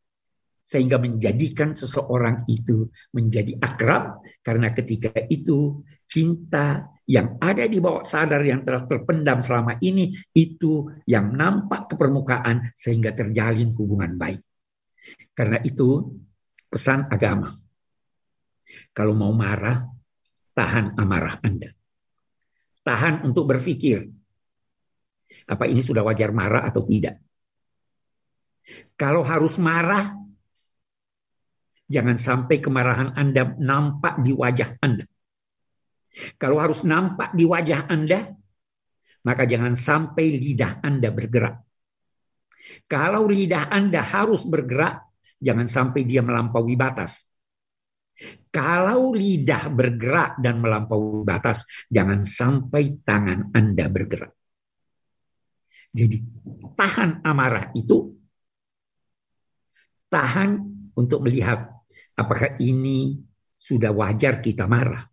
sehingga 0.67 0.99
menjadikan 0.99 1.71
seseorang 1.71 2.43
itu 2.51 2.91
menjadi 3.15 3.55
akrab 3.63 4.19
karena 4.43 4.75
ketika 4.75 5.13
itu 5.31 5.79
cinta 6.09 6.94
yang 7.05 7.37
ada 7.37 7.69
di 7.69 7.77
bawah 7.77 8.01
sadar 8.01 8.41
yang 8.41 8.65
telah 8.65 8.85
terpendam 8.89 9.37
selama 9.45 9.77
ini 9.77 10.09
itu 10.33 10.89
yang 11.05 11.37
nampak 11.37 11.93
ke 11.93 11.95
permukaan 11.97 12.73
sehingga 12.73 13.13
terjalin 13.13 13.69
hubungan 13.77 14.17
baik. 14.17 14.41
Karena 15.37 15.61
itu 15.61 16.01
pesan 16.65 17.05
agama. 17.13 17.53
Kalau 18.89 19.13
mau 19.13 19.29
marah, 19.31 19.85
tahan 20.57 20.97
amarah 20.97 21.37
Anda. 21.45 21.69
Tahan 22.81 23.21
untuk 23.21 23.45
berpikir. 23.53 24.09
Apa 25.45 25.69
ini 25.69 25.85
sudah 25.85 26.01
wajar 26.01 26.33
marah 26.33 26.65
atau 26.65 26.81
tidak? 26.81 27.21
Kalau 28.97 29.21
harus 29.21 29.61
marah, 29.61 30.17
jangan 31.85 32.17
sampai 32.17 32.57
kemarahan 32.57 33.13
Anda 33.13 33.53
nampak 33.61 34.25
di 34.25 34.33
wajah 34.33 34.81
Anda. 34.81 35.05
Kalau 36.39 36.57
harus 36.59 36.87
nampak 36.87 37.35
di 37.35 37.43
wajah 37.43 37.91
Anda, 37.91 38.31
maka 39.25 39.43
jangan 39.43 39.75
sampai 39.75 40.37
lidah 40.39 40.79
Anda 40.85 41.09
bergerak. 41.11 41.55
Kalau 42.89 43.27
lidah 43.27 43.69
Anda 43.69 44.01
harus 44.01 44.47
bergerak, 44.47 45.05
jangan 45.41 45.67
sampai 45.67 46.01
dia 46.07 46.23
melampaui 46.23 46.73
batas. 46.79 47.13
Kalau 48.47 49.11
lidah 49.11 49.67
bergerak 49.67 50.39
dan 50.39 50.63
melampaui 50.63 51.27
batas, 51.27 51.67
jangan 51.91 52.23
sampai 52.23 53.03
tangan 53.03 53.51
Anda 53.51 53.91
bergerak. 53.91 54.31
Jadi 55.95 56.17
tahan 56.75 57.23
amarah 57.23 57.71
itu 57.71 58.15
tahan 60.11 60.59
untuk 60.95 61.23
melihat 61.23 61.71
apakah 62.15 62.59
ini 62.59 63.19
sudah 63.55 63.91
wajar 63.95 64.43
kita 64.43 64.67
marah. 64.67 65.07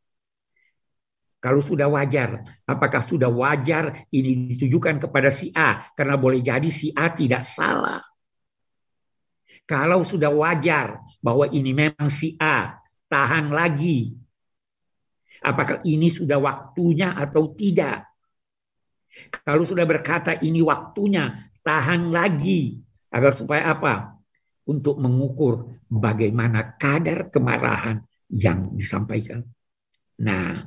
Kalau 1.42 1.58
sudah 1.58 1.90
wajar, 1.90 2.46
apakah 2.62 3.02
sudah 3.02 3.26
wajar 3.26 4.06
ini 4.14 4.46
ditujukan 4.54 5.02
kepada 5.02 5.26
si 5.26 5.50
A? 5.50 5.90
Karena 5.90 6.14
boleh 6.14 6.38
jadi 6.38 6.70
si 6.70 6.94
A 6.94 7.10
tidak 7.10 7.42
salah. 7.42 7.98
Kalau 9.66 10.06
sudah 10.06 10.30
wajar 10.30 11.02
bahwa 11.18 11.50
ini 11.50 11.74
memang 11.74 12.06
si 12.06 12.38
A, 12.38 12.78
tahan 13.10 13.50
lagi. 13.50 14.14
Apakah 15.42 15.82
ini 15.82 16.06
sudah 16.14 16.38
waktunya 16.38 17.10
atau 17.18 17.50
tidak? 17.58 18.06
Kalau 19.42 19.66
sudah 19.66 19.82
berkata 19.82 20.38
ini 20.38 20.62
waktunya, 20.62 21.50
tahan 21.66 22.14
lagi. 22.14 22.78
Agar 23.10 23.34
supaya 23.34 23.74
apa? 23.74 24.14
Untuk 24.70 24.94
mengukur 25.02 25.82
bagaimana 25.90 26.78
kadar 26.78 27.34
kemarahan 27.34 27.98
yang 28.30 28.70
disampaikan. 28.78 29.42
Nah, 30.22 30.62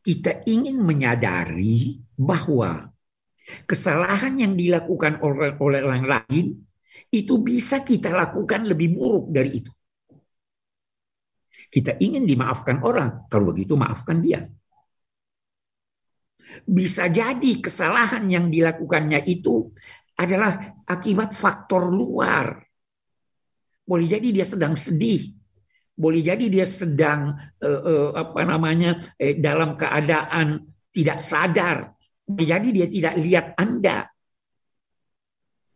kita 0.00 0.44
ingin 0.48 0.80
menyadari 0.80 2.00
bahwa 2.16 2.88
kesalahan 3.68 4.36
yang 4.40 4.52
dilakukan 4.56 5.20
oleh, 5.20 5.56
oleh 5.60 5.80
orang 5.84 6.04
lain 6.08 6.46
itu 7.10 7.34
bisa 7.40 7.82
kita 7.84 8.12
lakukan 8.12 8.66
lebih 8.66 8.96
buruk 8.96 9.32
dari 9.32 9.60
itu. 9.60 9.72
Kita 11.70 11.94
ingin 12.02 12.26
dimaafkan 12.26 12.82
orang, 12.82 13.30
kalau 13.30 13.54
begitu 13.54 13.78
maafkan 13.78 14.18
dia. 14.18 14.42
Bisa 16.66 17.06
jadi 17.06 17.62
kesalahan 17.62 18.26
yang 18.26 18.50
dilakukannya 18.50 19.22
itu 19.22 19.70
adalah 20.18 20.82
akibat 20.82 21.30
faktor 21.30 21.86
luar. 21.86 22.58
Boleh 23.86 24.06
jadi 24.10 24.34
dia 24.34 24.46
sedang 24.46 24.74
sedih, 24.74 25.30
boleh 26.00 26.24
jadi 26.24 26.48
dia 26.48 26.64
sedang 26.64 27.36
uh, 27.60 27.80
uh, 27.84 28.08
apa 28.16 28.40
namanya 28.48 28.96
eh, 29.20 29.36
dalam 29.36 29.76
keadaan 29.76 30.64
tidak 30.88 31.20
sadar. 31.20 31.92
Boleh 32.24 32.46
jadi 32.48 32.68
dia 32.72 32.86
tidak 32.88 33.14
lihat 33.20 33.46
Anda. 33.60 34.08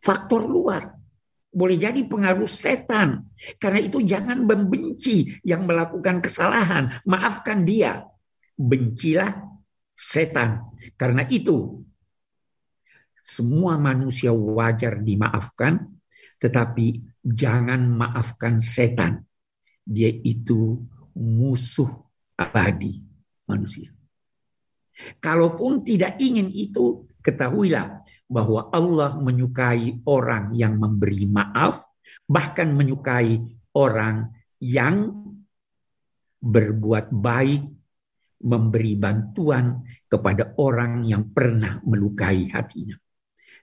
Faktor 0.01 0.49
luar. 0.49 0.97
Boleh 1.53 1.77
jadi 1.77 2.01
pengaruh 2.09 2.49
setan. 2.49 3.29
Karena 3.61 3.79
itu 3.79 4.01
jangan 4.01 4.41
membenci 4.43 5.29
yang 5.45 5.69
melakukan 5.69 6.25
kesalahan. 6.25 6.89
Maafkan 7.05 7.61
dia. 7.61 8.01
Bencilah 8.57 9.45
setan. 9.93 10.73
Karena 10.97 11.21
itu 11.29 11.85
semua 13.25 13.77
manusia 13.81 14.29
wajar 14.29 15.01
dimaafkan, 15.01 15.81
tetapi 16.37 17.01
jangan 17.25 17.81
maafkan 17.89 18.61
setan 18.61 19.24
dia 19.85 20.09
itu 20.09 20.81
musuh 21.13 21.87
abadi 22.35 22.99
manusia. 23.45 23.93
Kalaupun 25.21 25.85
tidak 25.85 26.17
ingin 26.17 26.49
itu, 26.49 27.05
ketahuilah 27.21 28.01
bahwa 28.25 28.73
Allah 28.73 29.15
menyukai 29.21 30.01
orang 30.07 30.55
yang 30.57 30.81
memberi 30.81 31.29
maaf, 31.29 31.85
bahkan 32.25 32.73
menyukai 32.73 33.43
orang 33.75 34.33
yang 34.57 35.13
berbuat 36.41 37.11
baik, 37.11 37.63
memberi 38.45 38.93
bantuan 38.95 39.83
kepada 40.07 40.55
orang 40.61 41.03
yang 41.05 41.27
pernah 41.33 41.81
melukai 41.83 42.49
hatinya. 42.49 42.95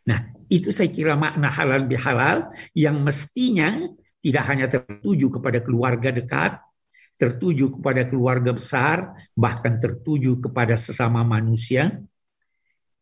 Nah, 0.02 0.34
itu 0.50 0.74
saya 0.74 0.90
kira 0.90 1.14
makna 1.14 1.48
halal 1.48 1.86
bihalal 1.86 2.50
yang 2.74 2.98
mestinya 3.06 3.78
tidak 4.22 4.44
hanya 4.46 4.70
tertuju 4.70 5.26
kepada 5.34 5.58
keluarga 5.60 6.14
dekat, 6.14 6.62
tertuju 7.18 7.74
kepada 7.78 8.06
keluarga 8.06 8.54
besar, 8.54 9.18
bahkan 9.34 9.82
tertuju 9.82 10.38
kepada 10.38 10.78
sesama 10.78 11.26
manusia, 11.26 11.90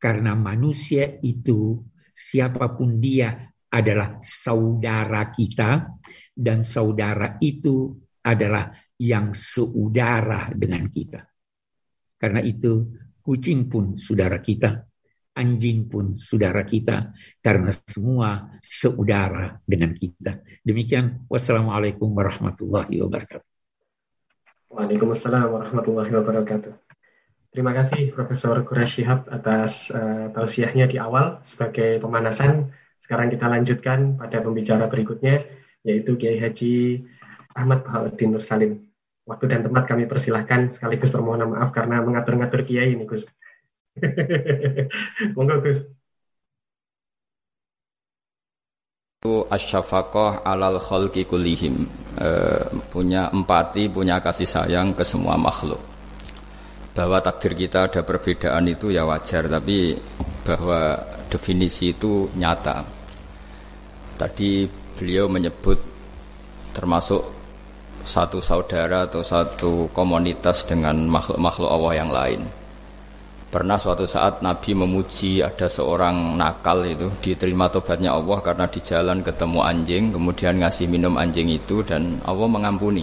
karena 0.01 0.33
manusia 0.33 1.21
itu 1.21 1.85
siapa 2.17 2.73
pun 2.73 2.97
dia 2.97 3.53
adalah 3.69 4.17
saudara 4.25 5.29
kita, 5.29 5.93
dan 6.33 6.65
saudara 6.65 7.37
itu 7.45 7.93
adalah 8.25 8.73
yang 8.97 9.37
seudara 9.37 10.49
dengan 10.57 10.89
kita. 10.89 11.21
Karena 12.21 12.41
itu, 12.45 12.93
kucing 13.21 13.69
pun 13.69 13.97
saudara 13.97 14.41
kita, 14.41 14.90
anjing 15.41 15.89
pun 15.89 16.13
saudara 16.13 16.61
kita 16.69 17.17
karena 17.41 17.73
semua 17.89 18.61
seudara 18.61 19.57
dengan 19.65 19.97
kita. 19.97 20.45
Demikian 20.61 21.25
wassalamualaikum 21.33 22.13
warahmatullahi 22.13 23.01
wabarakatuh. 23.01 23.49
Waalaikumsalam 24.71 25.49
warahmatullahi 25.49 26.13
wabarakatuh. 26.13 26.73
Terima 27.51 27.75
kasih 27.75 28.15
Profesor 28.15 28.63
Quraish 28.63 29.03
Shihab 29.03 29.27
atas 29.27 29.91
uh, 29.91 30.31
tausiahnya 30.31 30.87
di 30.87 31.03
awal 31.03 31.43
sebagai 31.43 31.99
pemanasan. 31.99 32.71
Sekarang 33.03 33.27
kita 33.27 33.51
lanjutkan 33.51 34.15
pada 34.15 34.39
pembicara 34.39 34.87
berikutnya 34.87 35.43
yaitu 35.83 36.15
Kiai 36.15 36.39
Haji 36.39 37.03
Ahmad 37.59 37.83
Bahaluddin 37.83 38.31
Nur 38.31 38.45
Salim. 38.45 38.87
Waktu 39.27 39.51
dan 39.51 39.67
tempat 39.67 39.91
kami 39.91 40.07
persilahkan 40.07 40.71
sekaligus 40.71 41.11
permohonan 41.11 41.51
maaf 41.51 41.75
karena 41.75 41.99
mengatur-ngatur 42.07 42.63
Kiai 42.63 42.95
ini 42.95 43.03
Gus. 43.03 43.27
Monggo 45.37 45.57
Gus. 45.65 45.79
Itu 49.21 49.45
asyafaqah 49.53 50.49
alal 50.49 50.81
khalqi 50.81 51.29
kullihim 51.29 51.85
e, 52.17 52.29
punya 52.89 53.29
empati, 53.29 53.93
punya 53.93 54.17
kasih 54.17 54.49
sayang 54.49 54.97
ke 54.97 55.05
semua 55.05 55.37
makhluk. 55.37 55.77
Bahwa 56.97 57.21
takdir 57.21 57.53
kita 57.53 57.85
ada 57.85 58.01
perbedaan 58.01 58.65
itu 58.73 58.89
ya 58.89 59.05
wajar, 59.05 59.45
tapi 59.45 59.93
bahwa 60.41 60.97
definisi 61.29 61.93
itu 61.93 62.33
nyata. 62.33 62.81
Tadi 64.17 64.65
beliau 64.97 65.29
menyebut 65.29 65.79
termasuk 66.73 67.21
satu 68.05 68.41
saudara 68.41 69.05
atau 69.05 69.21
satu 69.21 69.93
komunitas 69.93 70.65
dengan 70.65 70.97
makhluk-makhluk 71.13 71.71
Allah 71.71 71.93
yang 71.93 72.11
lain. 72.11 72.60
Pernah 73.51 73.83
suatu 73.83 74.07
saat 74.07 74.47
Nabi 74.47 74.79
memuji 74.79 75.43
ada 75.43 75.67
seorang 75.67 76.39
nakal 76.39 76.87
itu 76.87 77.11
diterima 77.19 77.67
tobatnya 77.67 78.15
Allah 78.15 78.39
karena 78.39 78.71
di 78.71 78.79
jalan 78.79 79.27
ketemu 79.27 79.61
anjing 79.67 80.15
kemudian 80.15 80.63
ngasih 80.63 80.87
minum 80.87 81.19
anjing 81.19 81.51
itu 81.51 81.83
dan 81.83 82.23
Allah 82.23 82.47
mengampuni. 82.47 83.03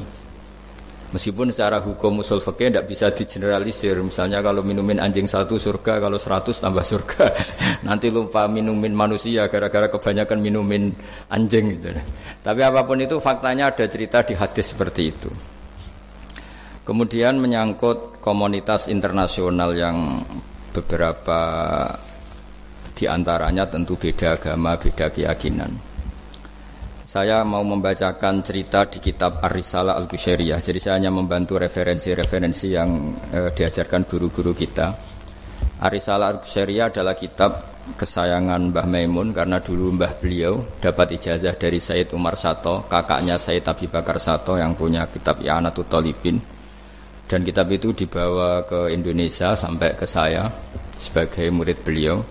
Meskipun 1.08 1.48
secara 1.52 1.80
hukum 1.80 2.20
usul 2.20 2.44
fikih 2.44 2.68
tidak 2.68 2.88
bisa 2.92 3.08
digeneralisir. 3.12 3.96
Misalnya 4.04 4.44
kalau 4.44 4.60
minumin 4.60 5.00
anjing 5.00 5.24
satu 5.24 5.56
surga, 5.56 6.04
kalau 6.04 6.20
seratus 6.20 6.60
tambah 6.60 6.84
surga. 6.84 7.32
Nanti 7.88 8.12
lupa 8.12 8.44
minumin 8.52 8.92
manusia 8.92 9.48
gara-gara 9.48 9.88
kebanyakan 9.88 10.40
minumin 10.44 10.92
anjing 11.32 11.80
gitu. 11.80 11.96
Tapi 12.44 12.60
apa 12.60 12.84
pun 12.84 13.00
itu 13.00 13.24
faktanya 13.24 13.72
ada 13.72 13.88
cerita 13.88 14.20
di 14.24 14.36
hadis 14.36 14.76
seperti 14.76 15.02
itu. 15.08 15.32
Kemudian 16.84 17.40
menyangkut 17.40 18.17
komunitas 18.28 18.92
internasional 18.92 19.72
yang 19.72 20.20
beberapa 20.76 21.40
di 22.92 23.08
antaranya 23.08 23.72
tentu 23.72 23.96
beda 23.96 24.36
agama, 24.36 24.76
beda 24.76 25.08
keyakinan. 25.16 25.72
Saya 27.08 27.48
mau 27.48 27.63
membacakan 27.63 28.44
cerita 28.44 28.84
di 28.84 29.00
kitab 29.00 29.40
Ar-Risalah 29.40 29.96
Al-Qusyairiyah. 29.96 30.60
Jadi 30.60 30.80
saya 30.84 31.00
hanya 31.00 31.08
membantu 31.08 31.56
referensi-referensi 31.56 32.68
yang 32.76 33.16
eh, 33.32 33.56
diajarkan 33.56 34.04
guru-guru 34.04 34.52
kita. 34.52 34.92
Ar-Risalah 35.88 36.36
Al-Qusyairiyah 36.36 36.92
adalah 36.92 37.16
kitab 37.16 37.80
kesayangan 37.96 38.76
Mbah 38.76 38.92
Maimun 38.92 39.32
karena 39.32 39.63
dulu 39.63 39.96
Mbah 39.96 40.20
beliau 40.20 40.68
dapat 40.84 41.16
ijazah 41.16 41.56
dari 41.56 41.80
Said 41.80 42.12
Umar 42.12 42.36
Sato, 42.36 42.84
kakaknya 42.92 43.40
Said 43.40 43.63
Abi 43.63 43.88
Bakar 43.88 44.20
Sato 44.20 44.60
yang 44.60 44.76
punya 44.76 45.08
kitab 45.08 45.40
I'anatul 45.40 45.88
Talibin. 45.88 46.57
Dan 47.28 47.44
kitab 47.44 47.68
itu 47.76 47.92
dibawa 47.92 48.63
ke 48.63 48.88
Indonesia 48.92 49.52
sampai 49.52 50.00
ke 50.00 50.08
saya 50.08 50.48
sebagai 50.96 51.52
murid 51.52 51.84
beliau 51.84 52.24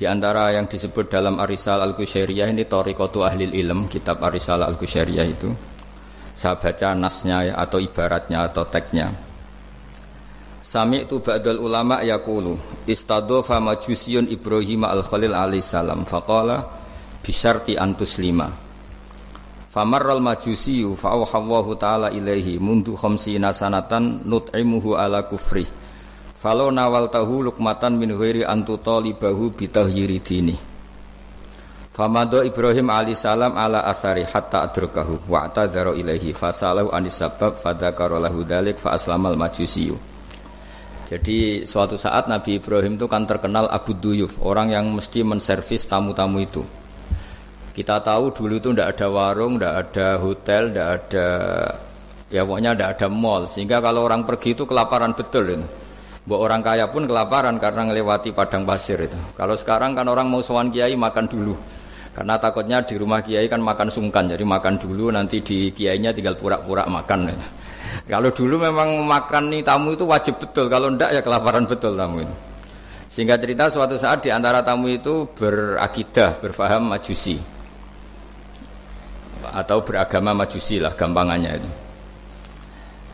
di 0.00 0.08
antara 0.08 0.48
yang 0.56 0.64
disebut 0.64 1.12
dalam 1.12 1.36
Arisal 1.36 1.84
Al-Qusyairiyah 1.84 2.48
ini 2.56 2.64
Torikotu 2.64 3.20
Ahlil 3.20 3.52
Ilm, 3.52 3.84
kitab 3.84 4.24
Arisal 4.24 4.64
Al-Qusyairiyah 4.64 5.26
itu. 5.28 5.52
Saya 6.32 6.56
baca 6.56 6.96
nasnya 6.96 7.52
atau 7.52 7.76
ibaratnya 7.76 8.48
atau 8.48 8.64
teksnya. 8.64 9.12
Sami 10.64 11.04
itu 11.04 11.20
ba'dal 11.20 11.60
ulama 11.60 12.00
yakulu 12.00 12.56
istadofa 12.88 13.60
majusiyun 13.60 14.32
Ibrahim 14.32 14.88
al-Khalil 14.88 15.36
alaihi 15.36 15.60
salam 15.60 16.08
faqala 16.08 16.64
bisyarti 17.20 17.76
antus 17.76 18.16
lima 18.24 18.48
Famarral 19.70 20.18
majusiyu 20.18 20.98
fa'awhawahu 20.98 21.78
ta'ala 21.78 22.10
ilaihi 22.10 22.58
mundu 22.58 22.98
khamsina 22.98 23.54
sanatan 23.54 24.26
nut'imuhu 24.26 24.98
ala 24.98 25.24
kufrih 25.30 25.70
Falau 26.40 26.72
nawal 26.72 27.12
tahu 27.12 27.44
lukmatan 27.44 28.00
min 28.00 28.16
ghairi 28.16 28.48
antu 28.48 28.80
talibahu 28.80 29.52
bitahyiri 29.52 30.24
dini. 30.24 30.56
Famado 31.92 32.40
Ibrahim 32.40 32.88
alaihi 32.88 33.12
salam 33.12 33.52
ala 33.60 33.84
athari 33.84 34.24
hatta 34.24 34.64
adrakahu 34.64 35.28
wa 35.28 35.44
atadzara 35.44 35.92
ilaihi 35.92 36.32
fasalahu 36.32 36.96
anis 36.96 37.20
sabab 37.20 37.60
fadzakara 37.60 38.16
lahu 38.16 38.40
dalik 38.40 38.80
fa 38.80 38.96
aslamal 38.96 39.36
majusiyu. 39.36 40.00
Jadi 41.04 41.68
suatu 41.68 42.00
saat 42.00 42.24
Nabi 42.24 42.56
Ibrahim 42.56 42.96
itu 42.96 43.04
kan 43.04 43.28
terkenal 43.28 43.68
Abu 43.68 43.92
Duyuf, 43.92 44.40
orang 44.40 44.72
yang 44.72 44.88
mesti 44.96 45.20
menservis 45.20 45.84
tamu-tamu 45.92 46.40
itu. 46.40 46.64
Kita 47.70 48.02
tahu 48.02 48.34
dulu 48.34 48.54
itu 48.58 48.68
tidak 48.74 48.98
ada 48.98 49.06
warung, 49.08 49.54
tidak 49.56 49.74
ada 49.86 50.06
hotel, 50.18 50.62
tidak 50.74 50.88
ada 50.90 51.28
ya 52.30 52.42
pokoknya 52.46 52.70
tidak 52.74 52.90
ada 52.98 53.06
mall, 53.10 53.42
sehingga 53.46 53.82
kalau 53.82 54.06
orang 54.06 54.22
pergi 54.22 54.54
itu 54.54 54.64
kelaparan 54.66 55.14
betul 55.14 55.44
itu. 55.50 55.66
Buat 56.20 56.40
orang 56.46 56.60
kaya 56.60 56.86
pun 56.92 57.08
kelaparan 57.08 57.56
karena 57.56 57.90
melewati 57.90 58.30
padang 58.30 58.68
pasir 58.68 59.00
itu. 59.00 59.16
Kalau 59.34 59.56
sekarang 59.56 59.96
kan 59.96 60.06
orang 60.06 60.28
mau 60.28 60.44
sowan 60.44 60.68
kiai 60.68 60.94
makan 60.94 61.26
dulu. 61.26 61.54
Karena 62.10 62.36
takutnya 62.36 62.82
di 62.82 62.98
rumah 62.98 63.22
kiai 63.22 63.46
kan 63.46 63.62
makan 63.62 63.88
sungkan, 63.88 64.26
jadi 64.26 64.42
makan 64.42 64.82
dulu 64.82 65.14
nanti 65.14 65.40
di 65.40 65.70
kiainya 65.70 66.10
tinggal 66.10 66.34
pura-pura 66.34 66.84
makan. 66.84 67.30
Kalau 68.12 68.30
dulu 68.34 68.66
memang 68.66 69.06
makan 69.06 69.54
nih 69.54 69.62
tamu 69.62 69.94
itu 69.94 70.02
wajib 70.06 70.38
betul, 70.38 70.66
kalau 70.66 70.90
ndak 70.94 71.10
ya 71.14 71.22
kelaparan 71.22 71.66
betul 71.66 71.94
tamu 71.94 72.22
itu. 72.22 72.34
Sehingga 73.10 73.38
cerita 73.38 73.66
suatu 73.66 73.98
saat 73.98 74.22
di 74.22 74.30
antara 74.30 74.62
tamu 74.62 74.86
itu 74.86 75.26
berakidah, 75.34 76.38
berfaham 76.38 76.90
majusi. 76.90 77.59
Atau 79.50 79.82
beragama 79.82 80.32
majusi 80.32 80.78
lah 80.78 80.94
gampangannya 80.94 81.52
itu. 81.58 81.70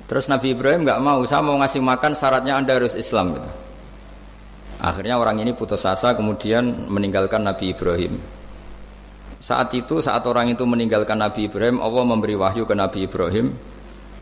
Terus 0.07 0.31
Nabi 0.31 0.55
Ibrahim 0.55 0.87
nggak 0.87 1.03
mau, 1.03 1.19
saya 1.27 1.43
mau 1.43 1.59
ngasih 1.59 1.83
makan 1.83 2.15
syaratnya 2.15 2.55
anda 2.55 2.79
harus 2.79 2.95
Islam 2.95 3.35
gitu. 3.35 3.51
Akhirnya 4.79 5.19
orang 5.19 5.43
ini 5.43 5.57
putus 5.57 5.83
asa 5.83 6.15
kemudian 6.15 6.87
meninggalkan 6.87 7.43
Nabi 7.43 7.75
Ibrahim. 7.75 8.15
Saat 9.43 9.75
itu 9.75 9.99
saat 9.99 10.23
orang 10.29 10.53
itu 10.53 10.63
meninggalkan 10.63 11.19
Nabi 11.19 11.51
Ibrahim, 11.51 11.83
Allah 11.83 12.05
memberi 12.07 12.39
wahyu 12.39 12.63
ke 12.69 12.75
Nabi 12.77 13.09
Ibrahim. 13.09 13.51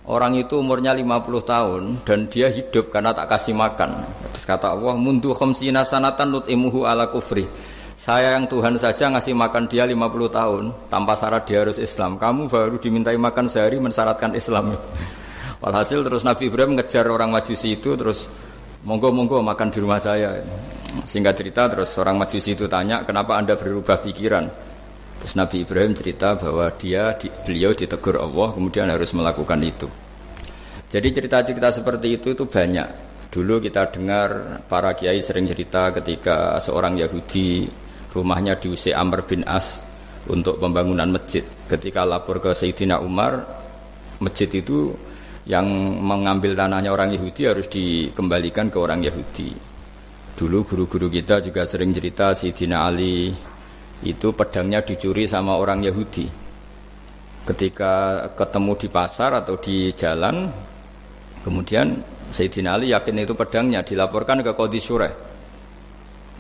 Orang 0.05 0.37
itu 0.37 0.61
umurnya 0.61 0.93
50 0.93 1.41
tahun 1.49 1.83
dan 2.05 2.29
dia 2.29 2.53
hidup 2.53 2.93
karena 2.93 3.17
tak 3.17 3.33
kasih 3.33 3.57
makan. 3.57 4.05
Terus 4.37 4.45
kata 4.45 4.77
Allah, 4.77 4.93
"Mundu 5.01 5.33
khamsina 5.33 5.81
sanatan 5.81 6.29
nut'imuhu 6.29 6.85
ala 6.85 7.09
kufri." 7.09 7.49
Saya 7.95 8.35
yang 8.35 8.51
Tuhan 8.51 8.75
saja 8.75 9.07
ngasih 9.07 9.39
makan 9.39 9.71
dia 9.71 9.87
50 9.87 9.95
tahun 10.27 10.65
tanpa 10.91 11.15
syarat 11.15 11.47
dia 11.47 11.63
harus 11.63 11.79
Islam. 11.79 12.19
Kamu 12.19 12.51
baru 12.51 12.75
dimintai 12.83 13.15
makan 13.15 13.47
sehari 13.47 13.79
mensyaratkan 13.79 14.35
Islam. 14.35 14.75
Walhasil 15.63 16.03
terus 16.03 16.27
Nabi 16.27 16.51
Ibrahim 16.51 16.75
ngejar 16.75 17.07
orang 17.07 17.31
Majusi 17.31 17.79
itu 17.79 17.95
terus 17.95 18.27
monggo-monggo 18.83 19.39
makan 19.47 19.71
di 19.71 19.79
rumah 19.79 20.03
saya. 20.03 20.43
Singkat 21.07 21.35
cerita 21.39 21.71
terus 21.71 21.95
orang 22.03 22.19
Majusi 22.19 22.59
itu 22.59 22.67
tanya, 22.67 23.07
"Kenapa 23.07 23.39
Anda 23.39 23.55
berubah 23.55 24.03
pikiran?" 24.03 24.51
Terus 25.23 25.35
Nabi 25.39 25.63
Ibrahim 25.63 25.95
cerita 25.95 26.35
bahwa 26.35 26.67
dia 26.75 27.15
di, 27.15 27.31
beliau 27.47 27.71
ditegur 27.71 28.19
Allah 28.19 28.59
kemudian 28.59 28.91
harus 28.91 29.15
melakukan 29.15 29.63
itu. 29.63 29.87
Jadi 30.91 31.09
cerita-cerita 31.15 31.71
seperti 31.71 32.19
itu 32.19 32.35
itu 32.35 32.43
banyak. 32.51 33.15
Dulu 33.31 33.63
kita 33.63 33.87
dengar 33.95 34.63
para 34.67 34.95
kiai 34.99 35.23
sering 35.23 35.47
cerita 35.47 35.95
ketika 35.95 36.59
seorang 36.59 36.99
Yahudi 36.99 37.84
rumahnya 38.15 38.57
diusir 38.57 38.95
Amr 38.95 39.27
bin 39.27 39.43
As 39.45 39.83
untuk 40.31 40.63
pembangunan 40.63 41.11
masjid. 41.11 41.43
Ketika 41.67 42.07
lapor 42.07 42.39
ke 42.41 42.55
Sayyidina 42.55 43.03
Umar, 43.03 43.45
masjid 44.23 44.49
itu 44.49 44.95
yang 45.45 45.67
mengambil 46.01 46.57
tanahnya 46.57 46.89
orang 46.89 47.13
Yahudi 47.13 47.43
harus 47.45 47.69
dikembalikan 47.69 48.73
ke 48.73 48.79
orang 48.81 49.05
Yahudi. 49.05 49.53
Dulu 50.35 50.65
guru-guru 50.65 51.13
kita 51.13 51.45
juga 51.45 51.69
sering 51.69 51.93
cerita 51.93 52.33
si 52.33 52.51
Dina 52.51 52.89
Ali 52.89 53.31
itu 54.03 54.29
pedangnya 54.33 54.81
dicuri 54.83 55.29
sama 55.29 55.61
orang 55.61 55.85
Yahudi. 55.85 56.27
Ketika 57.45 58.25
ketemu 58.33 58.73
di 58.81 58.89
pasar 58.89 59.37
atau 59.37 59.61
di 59.61 59.93
jalan, 59.93 60.49
kemudian 61.45 62.01
Sayyidina 62.33 62.81
Ali 62.81 62.97
yakin 62.97 63.21
itu 63.21 63.37
pedangnya 63.37 63.85
dilaporkan 63.85 64.41
ke 64.41 64.57
Qadi 64.57 64.81
Sureh. 64.81 65.13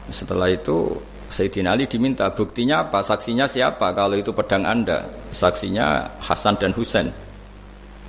Setelah 0.08 0.48
itu 0.48 0.96
Sayyidina 1.34 1.74
Ali 1.74 1.90
diminta 1.90 2.30
buktinya 2.30 2.86
apa, 2.86 3.02
saksinya 3.02 3.50
siapa 3.50 3.90
kalau 3.90 4.14
itu 4.14 4.30
pedang 4.30 4.62
Anda. 4.62 5.02
Saksinya 5.34 6.14
Hasan 6.22 6.54
dan 6.62 6.70
Husain. 6.70 7.10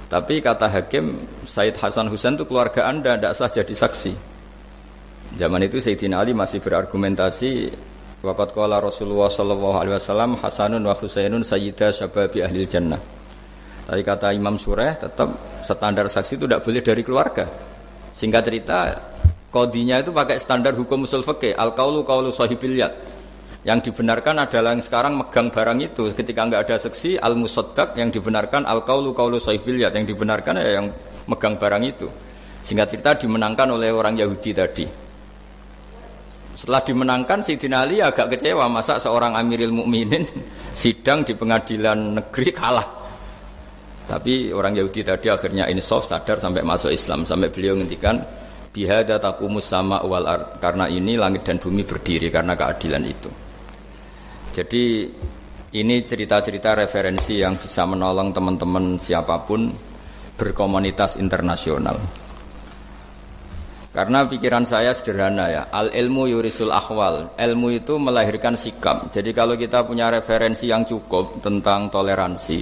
Tapi 0.06 0.38
kata 0.38 0.70
hakim 0.70 1.18
Said 1.50 1.74
Hasan 1.82 2.14
Husain 2.14 2.38
itu 2.38 2.46
keluarga 2.46 2.86
anda 2.86 3.18
tidak 3.18 3.34
sah 3.34 3.50
jadi 3.50 3.74
saksi. 3.74 4.14
Zaman 5.36 5.66
itu 5.66 5.82
Sayyidina 5.82 6.22
Ali 6.22 6.38
masih 6.38 6.62
berargumentasi 6.62 7.74
Waqat 8.22 8.54
qala 8.54 8.82
Rasulullah 8.82 9.30
sallallahu 9.30 9.76
alaihi 9.76 9.98
wasallam 9.98 10.38
Hasanun 10.38 10.82
wa 10.82 10.94
Husainun 10.94 11.42
sayyidah 11.42 11.90
syababi 11.90 12.46
ahli 12.46 12.66
jannah. 12.70 13.02
Tapi 13.86 14.02
kata 14.02 14.34
Imam 14.34 14.58
Sureh 14.58 14.98
tetap 14.98 15.62
standar 15.62 16.10
saksi 16.10 16.42
itu 16.42 16.46
tidak 16.50 16.66
boleh 16.66 16.82
dari 16.82 17.02
keluarga. 17.06 17.46
Singkat 18.16 18.42
cerita, 18.48 18.78
kodinya 19.54 20.02
itu 20.02 20.10
pakai 20.10 20.42
standar 20.42 20.74
hukum 20.74 21.06
usul 21.06 21.22
fikih, 21.22 21.54
al 21.54 21.78
kaulu 21.78 22.02
kaulu 22.02 22.34
sahibil 22.34 22.82
yad 22.82 22.94
yang 23.65 23.82
dibenarkan 23.82 24.45
adalah 24.45 24.78
yang 24.78 24.84
sekarang 24.86 25.17
megang 25.17 25.49
barang 25.49 25.82
itu. 25.82 26.13
Ketika 26.13 26.45
nggak 26.45 26.69
ada 26.69 26.78
seksi 26.78 27.17
al 27.17 27.34
musaddaq 27.34 27.97
yang 27.97 28.13
dibenarkan 28.13 28.62
al 28.62 28.86
kaulu 28.86 29.10
kaulu 29.17 29.41
sohibiliyat 29.41 29.89
yang 29.97 30.06
dibenarkan 30.06 30.62
ya 30.62 30.78
yang 30.78 30.93
megang 31.25 31.58
barang 31.58 31.82
itu. 31.82 32.06
Sehingga 32.62 32.86
cerita 32.86 33.17
dimenangkan 33.17 33.73
oleh 33.73 33.89
orang 33.89 34.21
Yahudi 34.21 34.54
tadi. 34.54 34.86
Setelah 36.54 36.82
dimenangkan 36.86 37.41
si 37.41 37.58
Ali 37.73 38.06
agak 38.06 38.38
kecewa. 38.38 38.69
Masa 38.69 39.01
seorang 39.01 39.34
Amiril 39.34 39.73
Mukminin 39.73 40.21
sidang 40.86 41.25
di 41.25 41.34
pengadilan 41.34 42.21
negeri 42.21 42.54
kalah. 42.54 42.86
Tapi 44.06 44.54
orang 44.54 44.78
Yahudi 44.78 45.01
tadi 45.01 45.34
akhirnya 45.34 45.65
insaf 45.73 46.06
sadar 46.06 46.38
sampai 46.38 46.62
masuk 46.62 46.93
Islam. 46.93 47.25
Sampai 47.25 47.49
beliau 47.49 47.73
ngendikan 47.73 48.21
bihada 48.69 49.17
takumus 49.17 49.65
sama 49.65 50.06
wal 50.06 50.30
karena 50.62 50.86
ini 50.86 51.17
langit 51.17 51.41
dan 51.49 51.58
bumi 51.58 51.82
berdiri 51.82 52.30
karena 52.30 52.54
keadilan 52.54 53.01
itu 53.10 53.44
jadi 54.56 55.12
ini 55.76 55.96
cerita-cerita 56.00 56.80
referensi 56.80 57.44
yang 57.44 57.60
bisa 57.60 57.84
menolong 57.84 58.32
teman-teman 58.32 58.96
siapa 58.96 59.44
pun 59.44 59.68
berkomunitas 60.39 61.20
internasional. 61.20 62.00
Karena 63.91 64.24
pikiran 64.28 64.63
saya 64.63 64.96
sederhana 64.96 65.52
ya, 65.52 65.63
al 65.72 65.91
ilmu 65.91 66.32
yurisul 66.32 66.72
akhwal. 66.72 67.36
Ilmu 67.36 67.68
itu 67.76 68.00
melahirkan 68.00 68.56
sikap. 68.56 69.12
Jadi 69.12 69.36
kalau 69.36 69.60
kita 69.60 69.84
punya 69.84 70.08
referensi 70.08 70.72
yang 70.72 70.88
cukup 70.88 71.44
tentang 71.44 71.91
toleransi, 71.91 72.60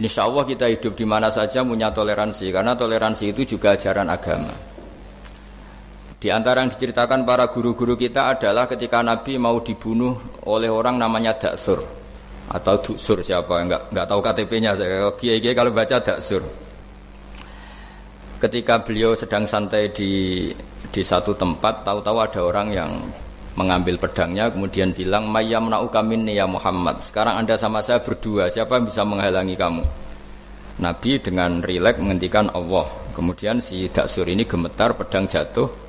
insya 0.00 0.28
Allah 0.28 0.44
kita 0.44 0.68
hidup 0.68 0.92
di 0.96 1.08
mana 1.08 1.32
saja 1.32 1.64
punya 1.64 1.92
toleransi. 1.92 2.52
Karena 2.52 2.76
toleransi 2.76 3.32
itu 3.32 3.56
juga 3.56 3.76
ajaran 3.76 4.08
agama. 4.08 4.71
Di 6.22 6.30
antara 6.30 6.62
yang 6.62 6.70
diceritakan 6.70 7.26
para 7.26 7.50
guru-guru 7.50 7.98
kita 7.98 8.38
adalah 8.38 8.70
ketika 8.70 9.02
Nabi 9.02 9.42
mau 9.42 9.58
dibunuh 9.58 10.14
oleh 10.46 10.70
orang 10.70 10.94
namanya 10.94 11.34
Daksur. 11.34 11.82
Atau 12.46 12.78
Duksur 12.78 13.26
siapa 13.26 13.58
enggak 13.58 13.90
enggak 13.90 14.06
tahu 14.06 14.22
KTP-nya 14.22 14.78
saya. 14.78 15.10
Kiai 15.18 15.42
kalau 15.50 15.74
baca 15.74 15.98
Daksur. 15.98 16.46
Ketika 18.38 18.86
beliau 18.86 19.18
sedang 19.18 19.50
santai 19.50 19.90
di 19.90 20.46
di 20.94 21.02
satu 21.02 21.34
tempat 21.34 21.82
tahu-tahu 21.82 22.18
ada 22.22 22.40
orang 22.46 22.70
yang 22.70 23.02
mengambil 23.58 23.98
pedangnya 23.98 24.46
kemudian 24.46 24.94
bilang 24.94 25.26
mayam 25.26 25.74
minni 26.06 26.38
ya 26.38 26.46
Muhammad. 26.46 27.02
Sekarang 27.02 27.42
anda 27.42 27.58
sama 27.58 27.82
saya 27.82 27.98
berdua 27.98 28.46
siapa 28.46 28.78
yang 28.78 28.86
bisa 28.86 29.02
menghalangi 29.02 29.58
kamu? 29.58 29.82
Nabi 30.86 31.18
dengan 31.18 31.58
rileks 31.66 31.98
menghentikan 31.98 32.46
Allah. 32.54 32.86
Kemudian 33.10 33.58
si 33.58 33.90
Daksur 33.90 34.30
ini 34.30 34.46
gemetar 34.46 34.94
pedang 34.94 35.26
jatuh 35.26 35.81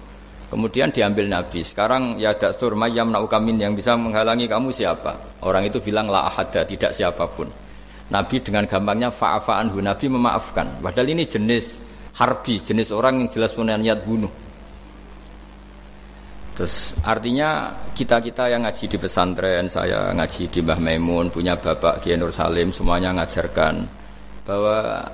kemudian 0.53 0.93
diambil 0.93 1.25
Nabi. 1.25 1.65
Sekarang 1.65 2.21
ya 2.21 2.37
Daksur 2.37 2.77
mayam 2.77 3.09
min 3.41 3.57
yang 3.57 3.73
bisa 3.73 3.97
menghalangi 3.97 4.45
kamu 4.45 4.69
siapa? 4.69 5.41
Orang 5.41 5.65
itu 5.65 5.81
bilang 5.81 6.05
la 6.13 6.29
ahada 6.29 6.61
tidak 6.61 6.93
siapa 6.93 7.25
pun. 7.25 7.49
Nabi 8.13 8.37
dengan 8.45 8.69
gampangnya 8.69 9.09
fa'afa'anhu 9.09 9.81
Nabi 9.81 10.05
memaafkan. 10.13 10.77
Padahal 10.85 11.09
ini 11.09 11.25
jenis 11.25 11.81
harbi, 12.21 12.61
jenis 12.61 12.93
orang 12.93 13.25
yang 13.25 13.29
jelas 13.33 13.57
punya 13.57 13.73
niat 13.73 14.05
bunuh. 14.05 14.29
Terus 16.53 16.93
artinya 17.01 17.73
kita-kita 17.97 18.53
yang 18.53 18.61
ngaji 18.61 18.85
di 18.85 18.97
pesantren, 19.01 19.65
saya 19.73 20.13
ngaji 20.13 20.53
di 20.53 20.61
Mbah 20.61 20.77
Maimun, 20.77 21.33
punya 21.33 21.57
Bapak 21.57 22.05
Kiai 22.05 22.13
Nur 22.13 22.29
Salim, 22.29 22.69
semuanya 22.69 23.09
ngajarkan 23.17 23.89
bahwa 24.45 25.09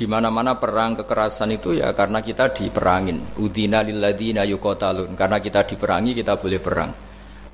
di 0.00 0.08
mana-mana 0.08 0.56
perang 0.56 0.96
kekerasan 0.96 1.60
itu 1.60 1.76
ya 1.76 1.92
karena 1.92 2.24
kita 2.24 2.48
diperangin. 2.56 3.36
Udina 3.36 3.84
lilladina 3.84 4.48
yuqatalun. 4.48 5.12
Karena 5.12 5.36
kita 5.36 5.68
diperangi 5.68 6.16
kita 6.16 6.40
boleh 6.40 6.56
perang. 6.56 6.88